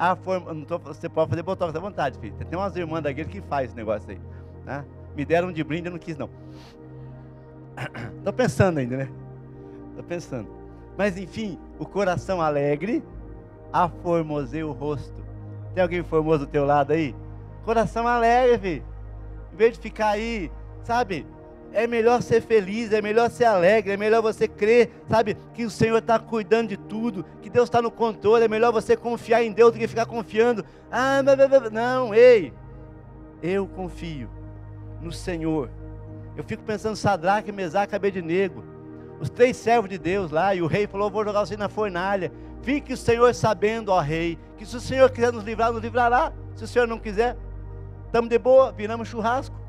[0.00, 2.34] a forma, não tô, você pode fazer botox à vontade, filho.
[2.34, 4.18] Tem umas irmãs da igreja que faz esse negócio aí.
[4.64, 4.82] Né?
[5.14, 6.30] Me deram de brinde, eu não quis não.
[8.16, 9.10] Estou pensando ainda, né?
[9.90, 10.48] Estou pensando.
[10.96, 13.04] Mas enfim, o coração alegre
[13.70, 15.22] aformoseia o rosto.
[15.74, 17.14] Tem alguém formoso do teu lado aí?
[17.66, 18.84] Coração alegre, filho.
[19.52, 20.50] Em vez de ficar aí,
[20.82, 21.26] sabe?
[21.72, 25.70] É melhor ser feliz, é melhor ser alegre, é melhor você crer, sabe, que o
[25.70, 29.52] Senhor está cuidando de tudo, que Deus está no controle, é melhor você confiar em
[29.52, 30.64] Deus do que ficar confiando.
[30.90, 31.22] Ah,
[31.70, 32.52] não, ei,
[33.42, 34.28] eu confio
[35.00, 35.70] no Senhor.
[36.36, 38.64] Eu fico pensando Sadraque, Mesaque Abednego,
[39.20, 42.32] os três servos de Deus lá, e o rei falou: Vou jogar você na fornalha.
[42.62, 46.32] Fique o Senhor sabendo, ó rei, que se o Senhor quiser nos livrar, nos livrará.
[46.54, 47.36] Se o Senhor não quiser,
[48.06, 49.59] estamos de boa, viramos churrasco.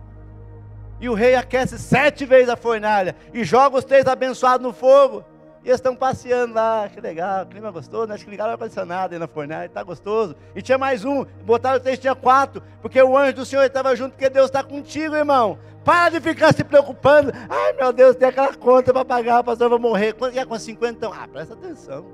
[1.02, 5.26] E o rei aquece sete vezes a fornalha e joga os três abençoados no fogo.
[5.64, 8.16] E eles estão passeando lá, que legal, clima gostoso, né?
[8.16, 10.36] acho que ligaram ar-condicionado aí na fornalha, está gostoso.
[10.56, 14.12] E tinha mais um, botaram três, tinha quatro, porque o anjo do Senhor estava junto,
[14.12, 15.58] porque Deus está contigo, irmão.
[15.84, 17.32] Para de ficar se preocupando.
[17.50, 20.14] Ai meu Deus, tem aquela conta para pagar, pastor vai morrer.
[20.14, 20.94] Quanto é com 50?
[20.94, 21.12] Então?
[21.12, 22.06] Ah, presta atenção.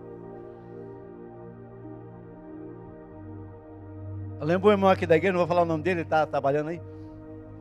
[4.39, 6.69] Eu lembro irmão aqui da igreja, não vou falar o nome dele, ele está trabalhando
[6.69, 6.81] aí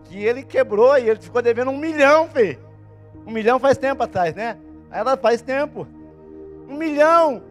[0.09, 2.59] que ele quebrou e ele ficou devendo um milhão, filho.
[3.27, 4.57] Um milhão faz tempo atrás, né?
[4.91, 5.87] Ela faz tempo.
[6.69, 7.43] Um milhão.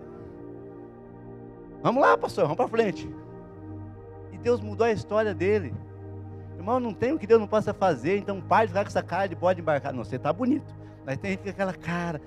[1.81, 3.09] Vamos lá, pastor, vamos para frente.
[4.31, 5.73] E Deus mudou a história dele.
[6.57, 9.03] Irmão, não tem o que Deus não possa fazer, então pare de ficar com essa
[9.03, 9.93] cara de pode embarcar.
[9.93, 10.73] Não, você está bonito.
[11.05, 12.19] Mas tem gente com aquela cara,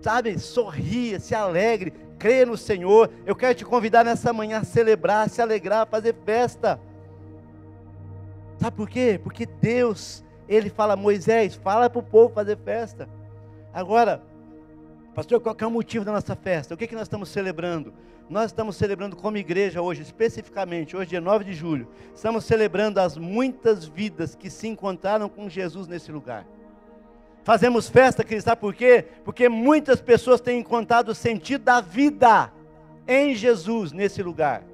[0.00, 3.10] sabe, sorria, se alegre, crê no Senhor.
[3.26, 6.80] Eu quero te convidar nessa manhã a celebrar, se alegrar, fazer festa.
[8.58, 9.20] Sabe por quê?
[9.22, 13.08] Porque Deus, Ele fala, Moisés, fala para o povo fazer festa.
[13.72, 14.22] Agora,
[15.14, 16.74] pastor, qual é o motivo da nossa festa?
[16.74, 17.92] O que, que nós estamos celebrando?
[18.28, 23.18] Nós estamos celebrando como igreja hoje, especificamente, hoje dia 9 de julho, estamos celebrando as
[23.18, 26.46] muitas vidas que se encontraram com Jesus nesse lugar.
[27.42, 29.04] Fazemos festa, queridos, sabe por quê?
[29.22, 32.50] Porque muitas pessoas têm encontrado o sentido da vida
[33.06, 34.64] em Jesus nesse lugar.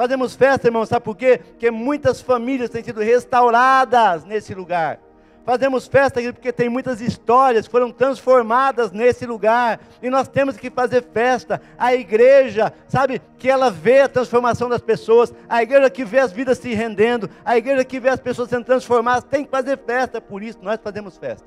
[0.00, 1.42] Fazemos festa, irmão, sabe por quê?
[1.46, 4.98] Porque muitas famílias têm sido restauradas nesse lugar.
[5.44, 9.78] Fazemos festa porque tem muitas histórias que foram transformadas nesse lugar.
[10.02, 11.60] E nós temos que fazer festa.
[11.76, 15.34] A igreja, sabe, que ela vê a transformação das pessoas.
[15.46, 17.28] A igreja que vê as vidas se rendendo.
[17.44, 19.24] A igreja que vê as pessoas sendo transformadas.
[19.24, 20.18] Tem que fazer festa.
[20.18, 21.46] Por isso nós fazemos festa.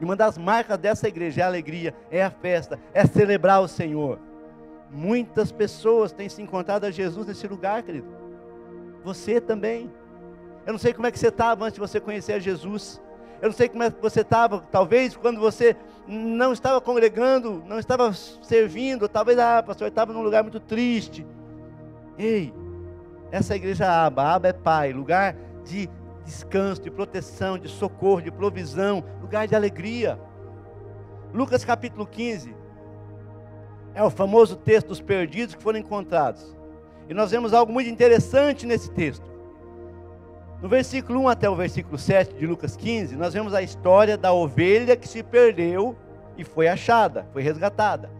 [0.00, 3.66] E uma das marcas dessa igreja é a alegria, é a festa, é celebrar o
[3.66, 4.29] Senhor.
[4.90, 8.08] Muitas pessoas têm se encontrado a Jesus nesse lugar, querido.
[9.04, 9.90] Você também.
[10.66, 13.00] Eu não sei como é que você estava antes de você conhecer a Jesus.
[13.40, 15.74] Eu não sei como é que você estava, talvez quando você
[16.06, 21.26] não estava congregando, não estava servindo, talvez, ah, pastor, eu estava num lugar muito triste.
[22.18, 22.52] Ei,
[23.30, 25.88] essa igreja aba, aba é pai, lugar de
[26.24, 30.18] descanso, de proteção, de socorro, de provisão, lugar de alegria.
[31.32, 32.54] Lucas capítulo 15,
[33.94, 36.56] é o famoso texto dos perdidos que foram encontrados.
[37.08, 39.28] E nós vemos algo muito interessante nesse texto.
[40.62, 44.32] No versículo 1 até o versículo 7 de Lucas 15, nós vemos a história da
[44.32, 45.96] ovelha que se perdeu
[46.36, 48.10] e foi achada, foi resgatada.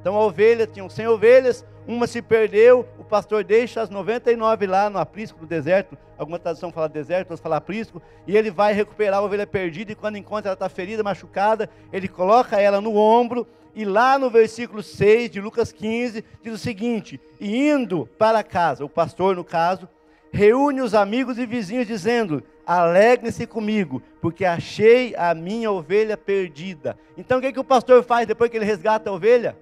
[0.00, 4.90] Então a ovelha, tinham 100 ovelhas, uma se perdeu, o pastor deixa as 99 lá
[4.90, 9.20] no aprisco do deserto, alguma tradução fala deserto, outras fala aprisco, e ele vai recuperar
[9.20, 13.46] a ovelha perdida, e quando encontra ela está ferida, machucada, ele coloca ela no ombro,
[13.76, 18.82] e lá no versículo 6 de Lucas 15, diz o seguinte: E indo para casa,
[18.82, 19.86] o pastor, no caso,
[20.32, 26.98] reúne os amigos e vizinhos, dizendo: Alegrem-se comigo, porque achei a minha ovelha perdida.
[27.18, 29.54] Então o que, que o pastor faz depois que ele resgata a ovelha?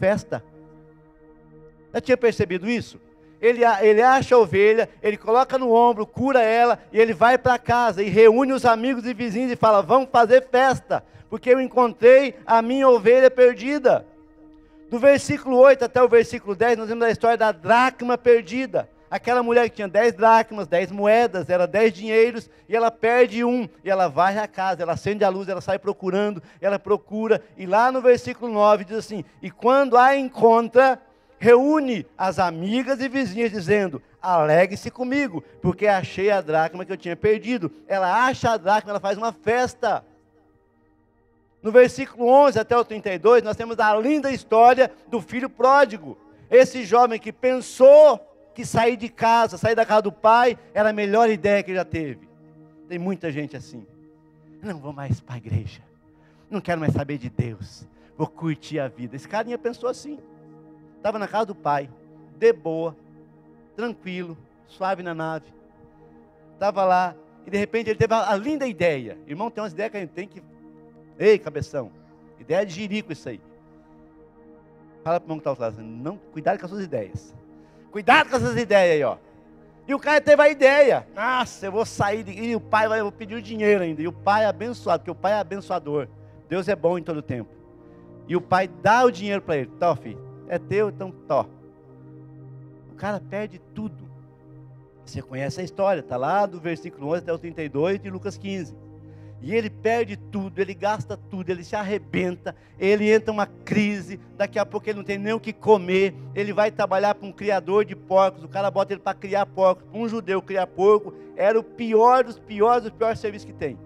[0.00, 0.44] Festa.
[1.92, 3.00] Já tinha percebido isso?
[3.44, 7.58] Ele, ele acha a ovelha, ele coloca no ombro, cura ela, e ele vai para
[7.58, 11.04] casa e reúne os amigos e vizinhos e fala: Vamos fazer festa
[11.34, 14.06] porque eu encontrei a minha ovelha perdida.
[14.88, 18.88] Do versículo 8 até o versículo 10, nós vemos a história da dracma perdida.
[19.10, 23.68] Aquela mulher que tinha 10 dracmas, 10 moedas, era 10 dinheiros, e ela perde um,
[23.82, 27.66] e ela vai à casa, ela acende a luz, ela sai procurando, ela procura, e
[27.66, 31.00] lá no versículo 9 diz assim: E quando a encontra,
[31.44, 37.14] reúne as amigas e vizinhas, dizendo: Alegre-se comigo, porque achei a dracma que eu tinha
[37.14, 37.70] perdido.
[37.86, 40.02] Ela acha a dracma, ela faz uma festa.
[41.62, 46.16] No versículo 11 até o 32, nós temos a linda história do filho pródigo.
[46.50, 48.18] Esse jovem que pensou
[48.54, 51.84] que sair de casa, sair da casa do pai, era a melhor ideia que já
[51.84, 52.26] teve.
[52.88, 53.86] Tem muita gente assim.
[54.62, 55.82] Não vou mais para a igreja.
[56.48, 57.86] Não quero mais saber de Deus.
[58.16, 59.16] Vou curtir a vida.
[59.16, 60.18] Esse carinha pensou assim.
[61.04, 61.90] Estava na casa do pai,
[62.38, 62.96] de boa,
[63.76, 65.52] tranquilo, suave na nave.
[66.54, 67.14] Estava lá,
[67.46, 69.18] e de repente ele teve a, linda ideia.
[69.26, 70.42] Irmão, tem umas ideias que a gente tem que
[71.18, 71.90] Ei, cabeção,
[72.40, 73.38] ideia de jirico isso aí.
[75.04, 77.34] Fala para o irmão que está falando, não, cuidado com as suas ideias.
[77.90, 79.18] Cuidado com essas ideias aí, ó.
[79.86, 81.06] E o cara teve a ideia.
[81.14, 82.24] Nossa, eu vou sair.
[82.24, 82.32] De...
[82.32, 84.00] E o pai vai, eu vou pedir o dinheiro ainda.
[84.00, 86.08] E o pai é abençoado, porque o pai é abençoador.
[86.48, 87.50] Deus é bom em todo tempo.
[88.26, 89.70] E o pai dá o dinheiro para ele.
[89.78, 91.46] Tó, filho, é teu, então tó.
[92.92, 94.04] O cara perde tudo.
[95.04, 98.74] Você conhece a história, está lá do versículo 11 até o 32 de Lucas 15.
[99.42, 104.58] E ele perde tudo, ele gasta tudo, ele se arrebenta, ele entra uma crise, daqui
[104.58, 107.84] a pouco ele não tem nem o que comer, ele vai trabalhar para um criador
[107.84, 111.62] de porcos, o cara bota ele para criar porcos, um judeu criar porco, era o
[111.62, 113.78] pior dos piores, dos piores serviços que tem.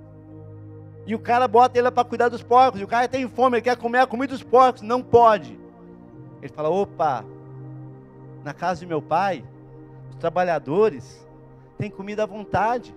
[1.04, 3.62] E o cara bota ele para cuidar dos porcos, e o cara tem fome, ele
[3.62, 5.58] quer comer a comida dos porcos, não pode.
[6.40, 7.24] Ele fala: opa,
[8.44, 9.44] na casa de meu pai,
[10.10, 11.26] os trabalhadores
[11.76, 12.94] têm comida à vontade.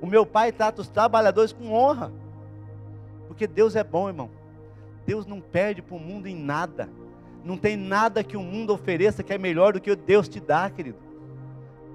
[0.00, 2.12] O meu pai trata os trabalhadores com honra.
[3.26, 4.30] Porque Deus é bom, irmão.
[5.06, 6.88] Deus não perde para o mundo em nada.
[7.44, 10.68] Não tem nada que o mundo ofereça que é melhor do que Deus te dá,
[10.70, 10.98] querido.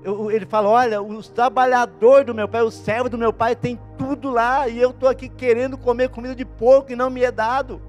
[0.04, 3.80] Eu, ele fala: Olha, os trabalhadores do meu pai, os servos do meu pai, tem
[3.98, 4.68] tudo lá.
[4.68, 7.82] E eu estou aqui querendo comer comida de porco e não me é dado.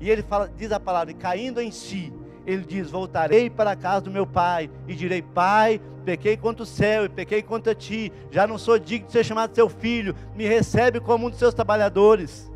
[0.00, 2.12] E ele fala, diz a palavra, caindo em si,
[2.46, 6.66] ele diz: Voltarei para a casa do meu pai e direi: Pai, pequei contra o
[6.66, 10.46] céu e pequei contra ti, já não sou digno de ser chamado seu filho, me
[10.46, 12.50] recebe como um dos seus trabalhadores.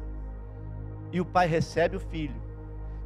[1.13, 2.35] E o pai recebe o filho,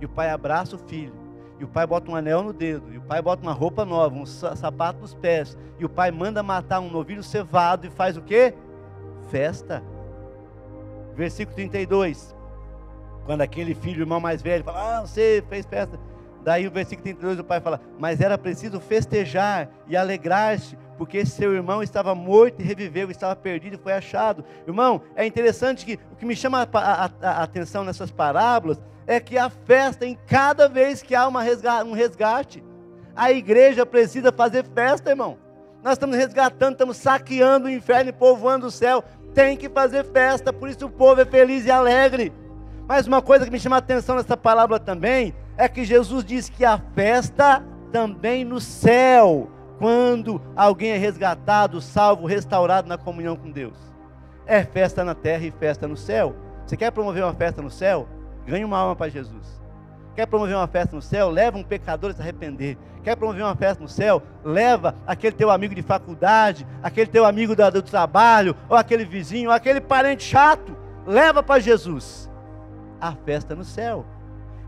[0.01, 1.13] e o pai abraça o filho,
[1.59, 4.15] e o pai bota um anel no dedo, e o pai bota uma roupa nova,
[4.15, 8.23] um sapato nos pés, e o pai manda matar um novilho cevado e faz o
[8.23, 8.55] que?
[9.29, 9.83] Festa.
[11.15, 12.38] Versículo 32.
[13.29, 16.01] Quando aquele filho, irmão mais velho, fala: Ah, você fez festa.
[16.43, 21.53] Daí o versículo 32 o pai fala: Mas era preciso festejar e alegrar-se, porque seu
[21.53, 24.43] irmão estava morto e reviveu, estava perdido e foi achado.
[24.67, 29.21] Irmão, é interessante que o que me chama a, a, a atenção nessas parábolas é
[29.21, 32.65] que a festa, em cada vez que há uma resgate, um resgate,
[33.15, 35.37] a igreja precisa fazer festa, irmão.
[35.83, 39.05] Nós estamos resgatando, estamos saqueando o inferno e povoando o céu.
[39.35, 42.33] Tem que fazer festa, por isso o povo é feliz e alegre.
[42.89, 46.49] Mas uma coisa que me chama a atenção nessa parábola também é que Jesus diz
[46.49, 53.51] que a festa também no céu, quando alguém é resgatado, salvo, restaurado na comunhão com
[53.51, 53.77] Deus.
[54.47, 56.35] É festa na terra e festa no céu.
[56.65, 58.09] Você quer promover uma festa no céu?
[58.47, 59.61] Ganhe uma alma para Jesus.
[60.17, 61.29] Quer promover uma festa no céu?
[61.29, 62.79] Leva um pecador a se arrepender.
[63.05, 64.23] Quer promover uma festa no céu?
[64.43, 69.51] Leva aquele teu amigo de faculdade, aquele teu amigo do, do trabalho, ou aquele vizinho,
[69.51, 70.75] ou aquele parente chato.
[71.07, 72.28] Leva para Jesus.
[73.01, 74.05] A festa no céu.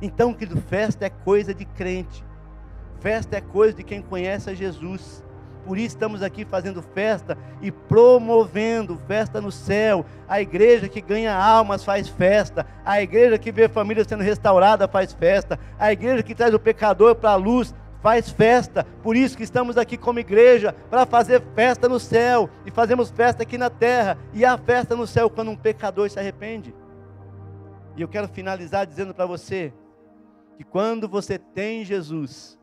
[0.03, 2.25] Então, querido, festa é coisa de crente.
[3.01, 5.23] Festa é coisa de quem conhece a Jesus.
[5.67, 10.05] Por isso estamos aqui fazendo festa e promovendo festa no céu.
[10.29, 12.67] A igreja que ganha almas faz festa.
[12.85, 15.59] A igreja que vê família sendo restaurada faz festa.
[15.79, 18.87] A igreja que traz o pecador para a luz faz festa.
[19.03, 23.43] Por isso que estamos aqui como igreja para fazer festa no céu e fazemos festa
[23.43, 24.17] aqui na terra.
[24.33, 26.75] E há festa no céu quando um pecador se arrepende.
[27.97, 29.73] E eu quero finalizar dizendo para você
[30.57, 32.59] que quando você tem Jesus,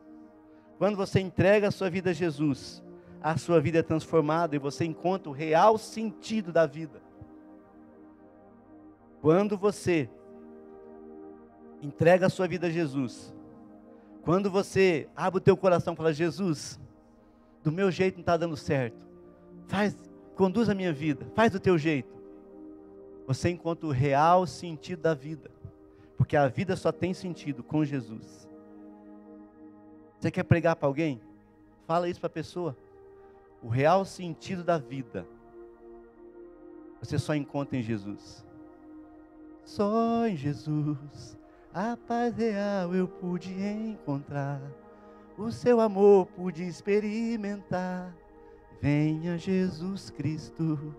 [0.78, 2.82] quando você entrega a sua vida a Jesus,
[3.20, 7.02] a sua vida é transformada e você encontra o real sentido da vida.
[9.20, 10.08] Quando você
[11.82, 13.34] entrega a sua vida a Jesus,
[14.22, 16.78] quando você abre o teu coração e fala, Jesus,
[17.62, 19.06] do meu jeito não está dando certo,
[19.66, 19.96] faz,
[20.36, 22.17] conduz a minha vida, faz do teu jeito.
[23.28, 25.50] Você encontra o real sentido da vida.
[26.16, 28.48] Porque a vida só tem sentido com Jesus.
[30.18, 31.20] Você quer pregar para alguém?
[31.86, 32.74] Fala isso para a pessoa.
[33.62, 35.26] O real sentido da vida
[37.00, 38.44] você só encontra em Jesus.
[39.62, 41.38] Só em Jesus
[41.72, 44.60] a paz real eu pude encontrar.
[45.36, 48.16] O seu amor pude experimentar.
[48.80, 50.94] Venha Jesus Cristo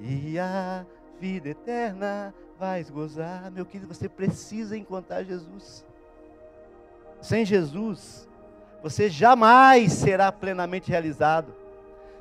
[0.00, 0.86] e a
[1.20, 3.50] vida eterna vais gozar.
[3.50, 5.84] Meu querido, você precisa encontrar Jesus.
[7.20, 8.28] Sem Jesus,
[8.82, 11.52] você jamais será plenamente realizado.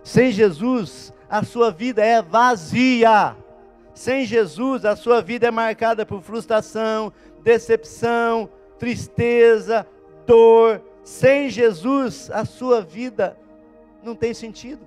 [0.03, 3.35] Sem Jesus, a sua vida é vazia.
[3.93, 7.11] Sem Jesus, a sua vida é marcada por frustração,
[7.43, 9.87] decepção, tristeza,
[10.25, 10.81] dor.
[11.03, 13.37] Sem Jesus, a sua vida
[14.03, 14.85] não tem sentido.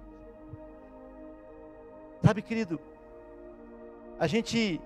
[2.24, 2.80] Sabe, querido,
[4.18, 4.80] a gente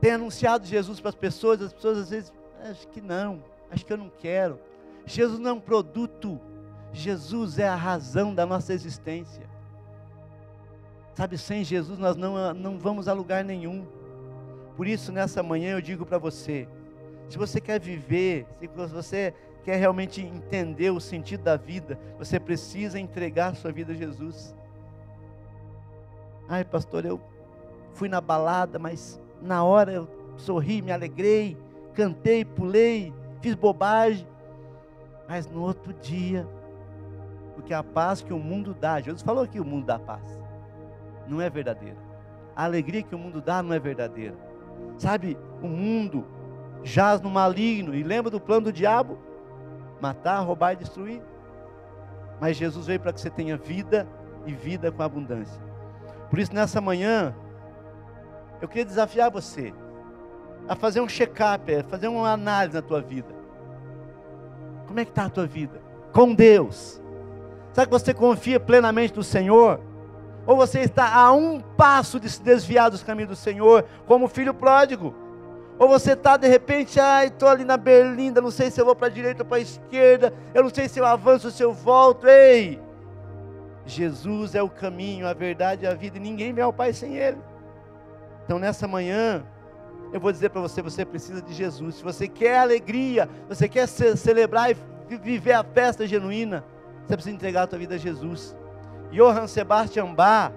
[0.00, 2.32] tem anunciado Jesus para as pessoas, as pessoas às vezes,
[2.68, 4.58] acho que não, acho que eu não quero.
[5.06, 6.40] Jesus não é um produto,
[6.92, 9.50] Jesus é a razão da nossa existência.
[11.14, 13.86] Sabe, sem Jesus nós não, não vamos a lugar nenhum.
[14.76, 16.66] Por isso, nessa manhã eu digo para você:
[17.28, 22.98] Se você quer viver, se você quer realmente entender o sentido da vida, você precisa
[22.98, 24.54] entregar sua vida a Jesus.
[26.52, 27.18] Ai, pastor, eu
[27.94, 31.56] fui na balada, mas na hora eu sorri, me alegrei,
[31.94, 34.28] cantei, pulei, fiz bobagem.
[35.26, 36.46] Mas no outro dia,
[37.54, 40.38] porque a paz que o mundo dá, Jesus falou que o mundo dá paz,
[41.26, 41.96] não é verdadeira.
[42.54, 44.36] A alegria que o mundo dá não é verdadeira.
[44.98, 46.26] Sabe, o mundo
[46.84, 49.16] jaz no maligno, e lembra do plano do diabo?
[50.02, 51.22] Matar, roubar e destruir.
[52.38, 54.06] Mas Jesus veio para que você tenha vida
[54.44, 55.71] e vida com abundância.
[56.32, 57.36] Por isso, nessa manhã,
[58.62, 59.74] eu queria desafiar você
[60.66, 63.28] a fazer um check-up, a fazer uma análise na tua vida.
[64.86, 65.78] Como é que está a tua vida?
[66.10, 67.02] Com Deus.
[67.74, 69.78] Será que você confia plenamente no Senhor?
[70.46, 74.54] Ou você está a um passo de se desviar dos caminhos do Senhor, como filho
[74.54, 75.14] pródigo?
[75.78, 78.96] Ou você está de repente, ai, estou ali na berlinda, não sei se eu vou
[78.96, 81.62] para a direita ou para a esquerda, eu não sei se eu avanço ou se
[81.62, 82.26] eu volto.
[82.26, 82.80] Ei!
[83.84, 87.16] Jesus é o caminho, a verdade e a vida, e ninguém vem ao Pai sem
[87.16, 87.38] Ele.
[88.44, 89.44] Então nessa manhã,
[90.12, 91.96] eu vou dizer para você: você precisa de Jesus.
[91.96, 94.76] Se você quer alegria, você quer celebrar e
[95.16, 96.64] viver a festa genuína,
[97.06, 98.56] você precisa entregar a tua vida a Jesus.
[99.10, 100.52] Johann Sebastian Bach,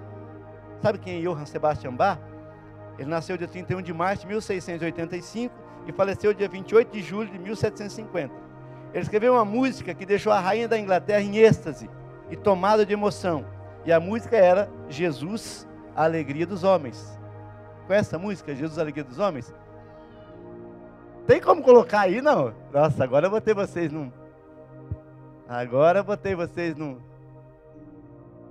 [0.80, 2.18] sabe quem é Johann Sebastian Bach?
[2.98, 5.54] Ele nasceu dia 31 de março de 1685
[5.86, 8.32] e faleceu dia 28 de julho de 1750.
[8.94, 11.90] Ele escreveu uma música que deixou a rainha da Inglaterra em êxtase
[12.30, 13.44] e tomada de emoção.
[13.84, 17.18] E a música era Jesus, a alegria dos homens.
[17.86, 19.54] Conhece essa música, Jesus, a alegria dos homens?
[21.26, 22.52] Tem como colocar aí, não?
[22.72, 24.10] Nossa, agora eu botei vocês num.
[25.48, 26.98] Agora eu botei vocês num.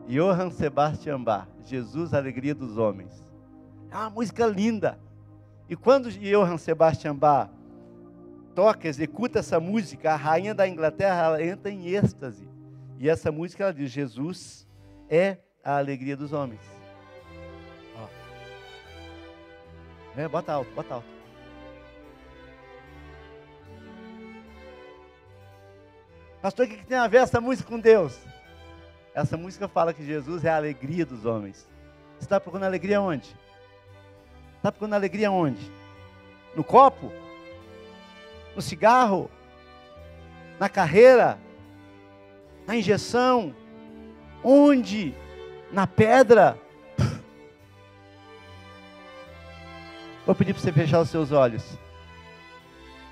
[0.08, 3.26] Johann Sebastian Bach, Jesus, a alegria dos homens.
[3.92, 5.00] É uma música linda.
[5.68, 7.50] E quando Johann Sebastian Bach
[8.54, 12.48] toca, executa essa música, a rainha da Inglaterra entra em êxtase.
[13.00, 14.68] E essa música ela diz: Jesus
[15.10, 16.62] é a alegria dos homens.
[17.98, 18.08] Ó.
[20.18, 21.16] É, bota alto, bota alto.
[26.42, 28.20] Pastor, o que tem a ver essa música com Deus?
[29.16, 31.68] Essa música fala que Jesus é a alegria dos homens.
[32.18, 33.36] Você está procurando alegria onde?
[34.58, 35.72] Está procurando alegria onde?
[36.56, 37.12] No copo?
[38.56, 39.30] No cigarro?
[40.60, 41.40] Na carreira?
[42.68, 43.56] Na injeção?
[44.44, 45.14] Onde?
[45.72, 46.58] Na pedra?
[50.26, 51.78] Vou pedir para você fechar os seus olhos.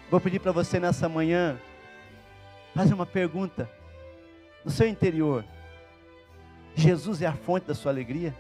[0.10, 1.60] Vou pedir para você nessa manhã
[2.76, 3.70] fazer uma pergunta
[4.66, 5.46] no seu interior.
[6.76, 8.36] Jesus é a fonte da sua alegria?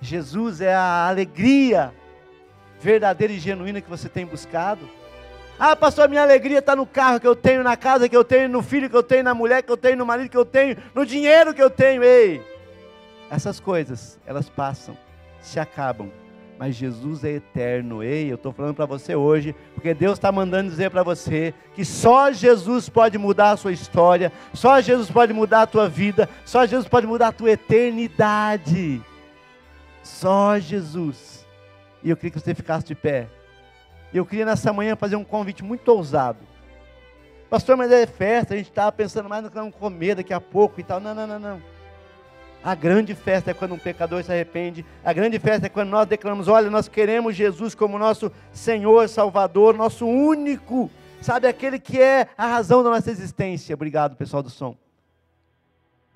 [0.00, 1.94] Jesus é a alegria
[2.80, 4.86] verdadeira e genuína que você tem buscado.
[5.58, 8.48] Ah, pastor, minha alegria está no carro que eu tenho, na casa que eu tenho,
[8.48, 10.76] no filho que eu tenho, na mulher que eu tenho, no marido que eu tenho,
[10.94, 12.04] no dinheiro que eu tenho.
[12.04, 12.42] Ei,
[13.30, 14.96] essas coisas, elas passam,
[15.40, 16.10] se acabam.
[16.58, 18.02] Mas Jesus é eterno.
[18.02, 21.84] Ei, eu estou falando para você hoje, porque Deus está mandando dizer para você que
[21.84, 26.66] só Jesus pode mudar a sua história, só Jesus pode mudar a tua vida, só
[26.66, 29.02] Jesus pode mudar a tua eternidade.
[30.02, 31.46] Só Jesus.
[32.02, 33.28] E eu queria que você ficasse de pé.
[34.12, 36.38] Eu queria nessa manhã fazer um convite muito ousado.
[37.48, 40.40] Pastor, mas é festa, a gente estava pensando mais no que vamos comer daqui a
[40.40, 40.98] pouco e tal.
[40.98, 41.62] Não, não, não, não.
[42.62, 44.84] A grande festa é quando um pecador se arrepende.
[45.04, 49.74] A grande festa é quando nós declaramos: olha, nós queremos Jesus como nosso Senhor, Salvador,
[49.74, 50.90] nosso único,
[51.22, 53.74] sabe, aquele que é a razão da nossa existência.
[53.74, 54.76] Obrigado, pessoal do som.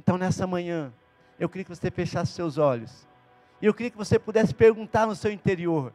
[0.00, 0.92] Então, nessa manhã,
[1.38, 3.06] eu queria que você fechasse seus olhos.
[3.62, 5.92] E eu queria que você pudesse perguntar no seu interior: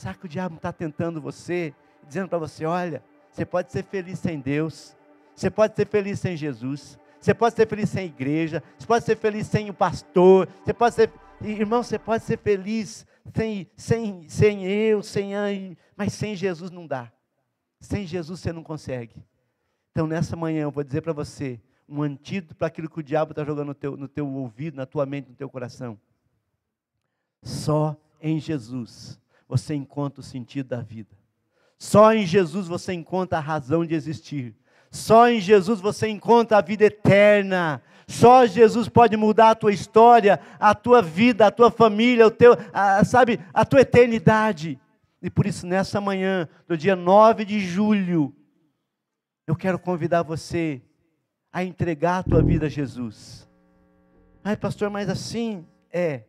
[0.00, 1.74] será que o diabo está tentando você,
[2.06, 4.96] dizendo para você: olha, você pode ser feliz sem Deus,
[5.36, 9.16] você pode ser feliz sem Jesus, você pode ser feliz sem igreja, você pode ser
[9.16, 14.64] feliz sem o pastor, você pode ser, irmão, você pode ser feliz sem, sem, sem
[14.64, 15.48] eu, sem a,
[15.94, 17.12] mas sem Jesus não dá.
[17.78, 19.14] Sem Jesus você não consegue.
[19.92, 23.32] Então nessa manhã eu vou dizer para você um antídoto para aquilo que o diabo
[23.32, 26.00] está jogando no teu, no teu ouvido, na tua mente, no teu coração.
[27.42, 29.19] Só em Jesus
[29.50, 31.10] você encontra o sentido da vida.
[31.76, 34.54] Só em Jesus você encontra a razão de existir.
[34.92, 37.82] Só em Jesus você encontra a vida eterna.
[38.06, 42.56] Só Jesus pode mudar a tua história, a tua vida, a tua família, o teu,
[42.72, 44.78] a, sabe, a tua eternidade.
[45.20, 48.32] E por isso, nessa manhã, do dia 9 de julho,
[49.48, 50.80] eu quero convidar você
[51.52, 53.48] a entregar a tua vida a Jesus.
[54.44, 56.22] Ai, pastor, mas assim é.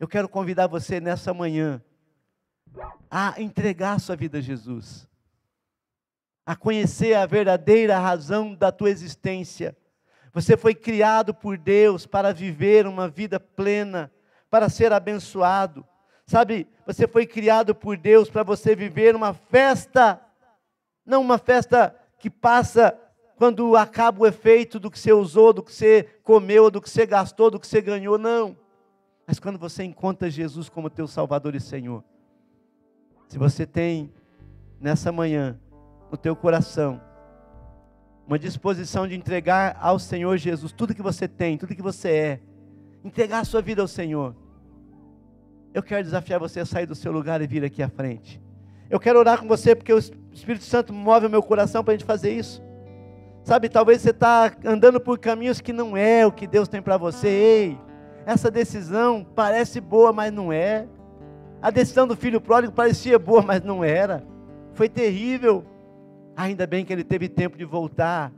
[0.00, 1.80] Eu quero convidar você nessa manhã
[3.10, 5.08] a entregar sua vida a Jesus.
[6.46, 9.76] a conhecer a verdadeira razão da tua existência.
[10.32, 14.12] Você foi criado por Deus para viver uma vida plena,
[14.50, 15.86] para ser abençoado.
[16.26, 20.20] Sabe, você foi criado por Deus para você viver uma festa,
[21.04, 22.98] não uma festa que passa
[23.36, 27.06] quando acaba o efeito do que você usou, do que você comeu, do que você
[27.06, 28.56] gastou, do que você ganhou, não.
[29.26, 32.04] Mas quando você encontra Jesus como teu Salvador e Senhor.
[33.28, 34.12] Se você tem
[34.80, 35.58] nessa manhã
[36.10, 37.00] no teu coração
[38.26, 42.40] uma disposição de entregar ao Senhor Jesus tudo que você tem, tudo que você é,
[43.04, 44.34] entregar a sua vida ao Senhor.
[45.72, 48.40] Eu quero desafiar você a sair do seu lugar e vir aqui à frente.
[48.88, 51.96] Eu quero orar com você porque o Espírito Santo move o meu coração para a
[51.96, 52.62] gente fazer isso.
[53.42, 56.96] Sabe, talvez você está andando por caminhos que não é o que Deus tem para
[56.96, 57.28] você.
[57.28, 57.78] Ei,
[58.24, 60.86] essa decisão parece boa, mas não é.
[61.64, 64.22] A decisão do filho pródigo parecia boa, mas não era.
[64.74, 65.64] Foi terrível.
[66.36, 68.30] Ainda bem que ele teve tempo de voltar.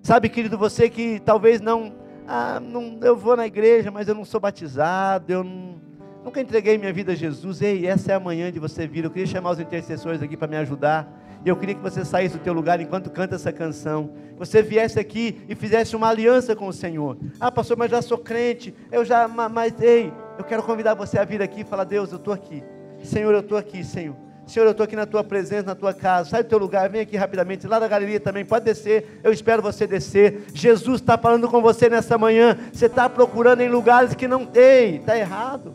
[0.00, 1.92] Sabe, querido, você que talvez não,
[2.28, 5.80] ah, não eu vou na igreja, mas eu não sou batizado, eu não,
[6.24, 7.60] nunca entreguei minha vida a Jesus.
[7.62, 9.02] Ei, essa é a manhã de você vir.
[9.02, 11.12] Eu queria chamar os intercessores aqui para me ajudar.
[11.44, 14.12] E eu queria que você saísse do teu lugar enquanto canta essa canção.
[14.38, 17.18] Você viesse aqui e fizesse uma aliança com o Senhor.
[17.40, 18.72] Ah, pastor, mas já sou crente.
[18.92, 22.16] Eu já, mas ei, eu quero convidar você a vir aqui e falar: Deus, eu
[22.18, 22.62] estou aqui.
[23.02, 24.16] Senhor, eu estou aqui, Senhor.
[24.46, 26.30] Senhor, eu estou aqui na tua presença, na tua casa.
[26.30, 27.66] Sai do teu lugar, vem aqui rapidamente.
[27.68, 29.20] Lá da galeria também, pode descer.
[29.22, 30.46] Eu espero você descer.
[30.52, 32.58] Jesus está falando com você nessa manhã.
[32.72, 34.96] Você está procurando em lugares que não tem.
[34.96, 35.72] Está errado.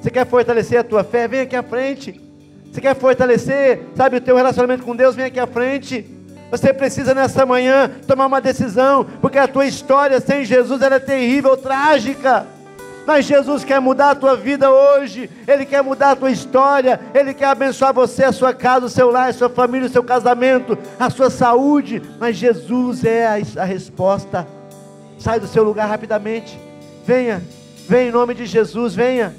[0.00, 1.28] Você quer fortalecer a tua fé?
[1.28, 2.20] Vem aqui à frente.
[2.72, 5.14] Você quer fortalecer, sabe, o teu relacionamento com Deus?
[5.14, 6.04] Vem aqui à frente.
[6.50, 11.56] Você precisa nessa manhã tomar uma decisão, porque a tua história sem Jesus é terrível,
[11.56, 12.46] trágica.
[13.08, 17.32] Mas Jesus quer mudar a tua vida hoje, Ele quer mudar a tua história, Ele
[17.32, 20.76] quer abençoar você, a sua casa, o seu lar, a sua família, o seu casamento,
[21.00, 22.02] a sua saúde.
[22.20, 24.46] Mas Jesus é a, a resposta.
[25.18, 26.60] Sai do seu lugar rapidamente.
[27.06, 27.42] Venha,
[27.88, 29.34] venha em nome de Jesus, venha.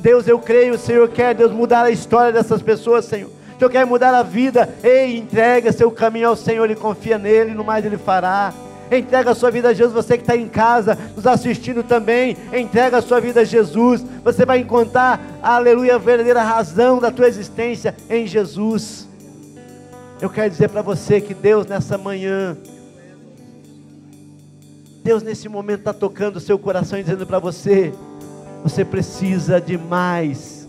[0.00, 3.28] Deus, eu creio, o Senhor quer, Deus, mudar a história dessas pessoas, Senhor.
[3.28, 4.74] O Senhor quer mudar a vida.
[4.82, 8.52] Ei, entrega seu caminho ao Senhor e confia nele, no mais ele fará.
[8.90, 12.98] Entrega a sua vida a Jesus, você que está em casa, nos assistindo também, entrega
[12.98, 14.04] a sua vida a Jesus.
[14.22, 19.08] Você vai encontrar, aleluia, a verdadeira razão da tua existência em Jesus.
[20.20, 22.56] Eu quero dizer para você que Deus nessa manhã,
[25.02, 27.92] Deus nesse momento está tocando o seu coração e dizendo para você:
[28.62, 30.66] você precisa de mais.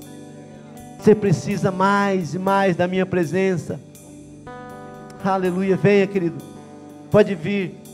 [1.00, 3.80] Você precisa mais e mais da minha presença.
[5.24, 5.78] Aleluia.
[5.78, 6.44] Venha, querido.
[7.10, 7.85] Pode vir.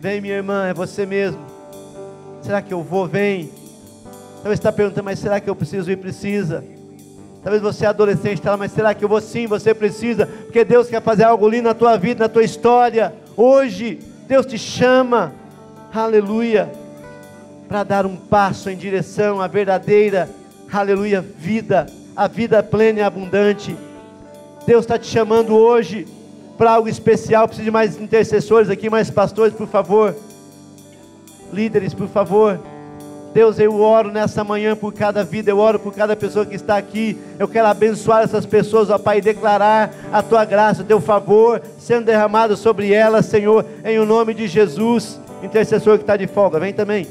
[0.00, 0.66] Vem, minha irmã.
[0.66, 1.40] É você mesmo.
[2.42, 3.06] Será que eu vou?
[3.06, 3.50] Vem.
[4.36, 5.96] Talvez está perguntando, mas será que eu preciso ir?
[5.96, 6.64] Precisa.
[7.42, 9.20] Talvez você é adolescente, está lá, mas será que eu vou?
[9.20, 10.26] Sim, você precisa.
[10.26, 13.14] Porque Deus quer fazer algo lindo na tua vida, na tua história.
[13.36, 15.32] Hoje, Deus te chama.
[15.92, 16.70] Aleluia
[17.70, 20.28] para dar um passo em direção à verdadeira,
[20.72, 21.86] aleluia, vida,
[22.16, 23.76] a vida plena e abundante.
[24.66, 26.04] Deus está te chamando hoje
[26.60, 27.48] para algo especial.
[27.48, 30.14] Preciso de mais intercessores aqui, mais pastores, por favor.
[31.50, 32.60] Líderes, por favor.
[33.32, 36.76] Deus, eu oro nessa manhã por cada vida, eu oro por cada pessoa que está
[36.76, 37.18] aqui.
[37.38, 41.62] Eu quero abençoar essas pessoas, ó Pai, e declarar a tua graça, o teu favor
[41.78, 45.18] sendo derramado sobre elas, Senhor, em o nome de Jesus.
[45.42, 47.06] Intercessor que está de folga, vem também.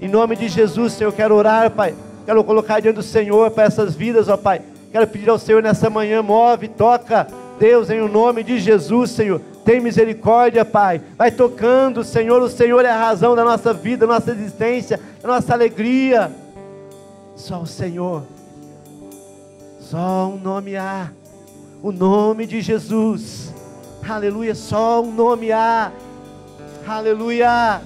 [0.00, 1.96] Em nome de Jesus, Senhor, quero orar, Pai.
[2.24, 4.62] Quero colocar diante do Senhor para essas vidas, ó Pai.
[4.92, 7.26] Quero pedir ao Senhor nessa manhã, move, toca,
[7.58, 9.40] Deus, em o nome de Jesus, Senhor.
[9.64, 11.00] Tem misericórdia, Pai.
[11.16, 12.42] Vai tocando, Senhor.
[12.42, 16.30] O Senhor é a razão da nossa vida, da nossa existência, da nossa alegria.
[17.36, 18.24] Só o Senhor.
[19.80, 21.10] Só um nome há.
[21.82, 23.52] O nome de Jesus.
[24.06, 24.54] Aleluia.
[24.54, 25.92] Só um nome há.
[26.86, 27.80] Aleluia.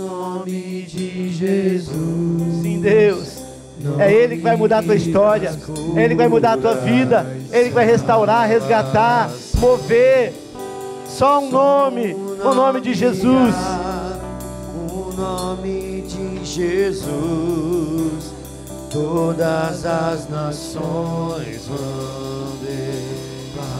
[0.00, 2.62] nome de Jesus.
[2.62, 3.39] Sim, Deus.
[3.98, 5.52] É Ele que vai mudar a tua história.
[5.96, 7.26] É Ele que vai mudar a tua vida.
[7.50, 10.32] É Ele que vai restaurar, resgatar, mover.
[11.06, 13.54] Só um nome, o nome de Jesus.
[14.88, 18.30] O nome de Jesus.
[18.90, 23.70] Todas as nações vão declarar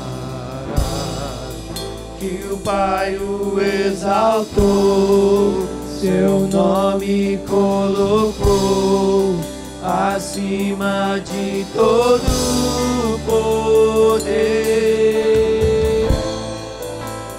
[2.18, 4.60] que o Pai o exaltou
[6.00, 9.29] seu nome colocou
[10.20, 14.20] acima de todo poder.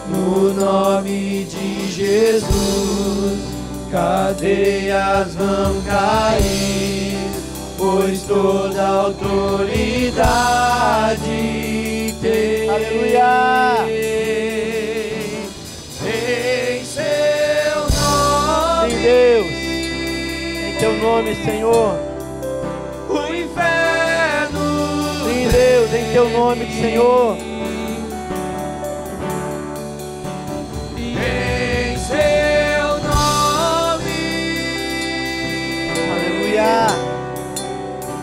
[0.10, 3.40] No nome de Jesus,
[3.92, 7.20] cadeias vão cair,
[7.78, 10.26] pois toda autoridade
[12.20, 12.68] tem.
[12.68, 13.86] Aleluia.
[16.04, 18.96] Em seu nome.
[18.96, 19.52] Deus.
[20.66, 22.11] Em teu nome, Senhor.
[26.02, 27.38] Em teu nome, Senhor.
[30.98, 34.16] Em seu nome.
[36.12, 36.88] Aleluia.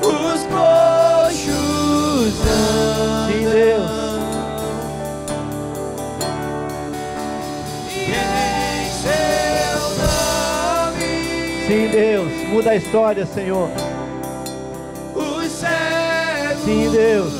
[0.03, 2.35] Os coxos
[3.27, 3.91] Sim, Deus.
[7.95, 11.09] Em seu nome.
[11.67, 12.33] Sim, Deus.
[12.49, 13.69] Muda a história, Senhor.
[16.69, 17.38] Sim, Deus.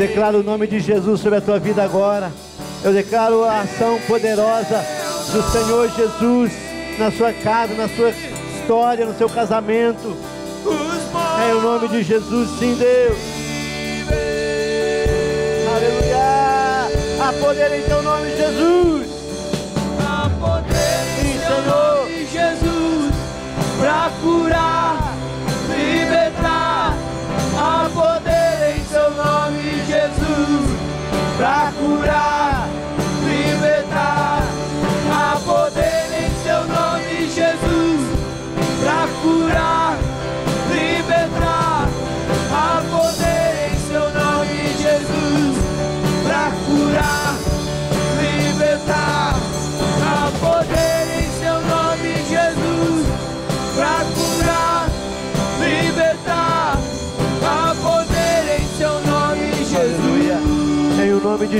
[0.00, 2.32] Declaro o nome de Jesus sobre a tua vida agora.
[2.82, 4.82] Eu declaro a ação poderosa
[5.30, 6.52] do Senhor Jesus
[6.98, 10.16] na sua casa, na sua história, no seu casamento.
[11.46, 13.18] É o nome de Jesus, sim, Deus.
[15.68, 16.88] Aleluia.
[17.22, 19.06] Há poder em teu nome, Jesus.
[20.02, 21.66] Há poder Sim, em Senhor.
[21.66, 22.69] nome, Jesus,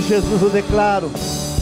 [0.00, 1.10] de Jesus eu declaro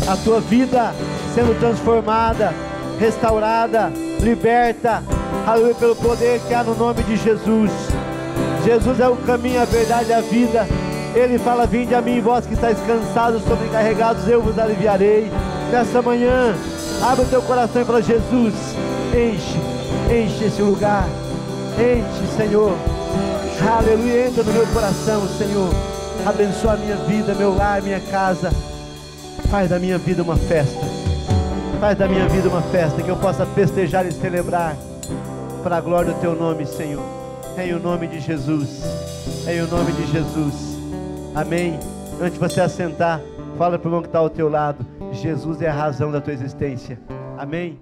[0.07, 0.95] a tua vida
[1.35, 2.55] sendo transformada,
[2.99, 5.03] restaurada, liberta.
[5.47, 7.71] Aleluia, pelo poder que há no nome de Jesus.
[8.65, 10.67] Jesus é o caminho, a verdade e a vida.
[11.15, 15.31] Ele fala: Vinde a mim, vós que estáis cansados, sobrecarregados, eu vos aliviarei.
[15.73, 16.55] Nessa manhã,
[17.03, 18.55] abre o teu coração e fala: Jesus,
[19.13, 19.59] enche,
[20.11, 21.09] enche esse lugar.
[21.77, 22.73] Enche, Senhor.
[23.79, 25.98] Aleluia, entra no meu coração, Senhor.
[26.29, 28.51] Abençoa a minha vida, meu lar, minha casa.
[29.51, 30.85] Faz da minha vida uma festa.
[31.81, 34.77] Faz da minha vida uma festa que eu possa festejar e celebrar
[35.63, 37.03] para a glória do teu nome, Senhor.
[37.57, 38.83] Em o nome de Jesus.
[39.49, 40.77] Em o nome de Jesus.
[41.35, 41.81] Amém.
[42.21, 43.23] Antes de você assentar,
[43.57, 44.85] fala para o irmão que está ao teu lado.
[45.13, 47.01] Jesus é a razão da tua existência.
[47.39, 47.79] Amém.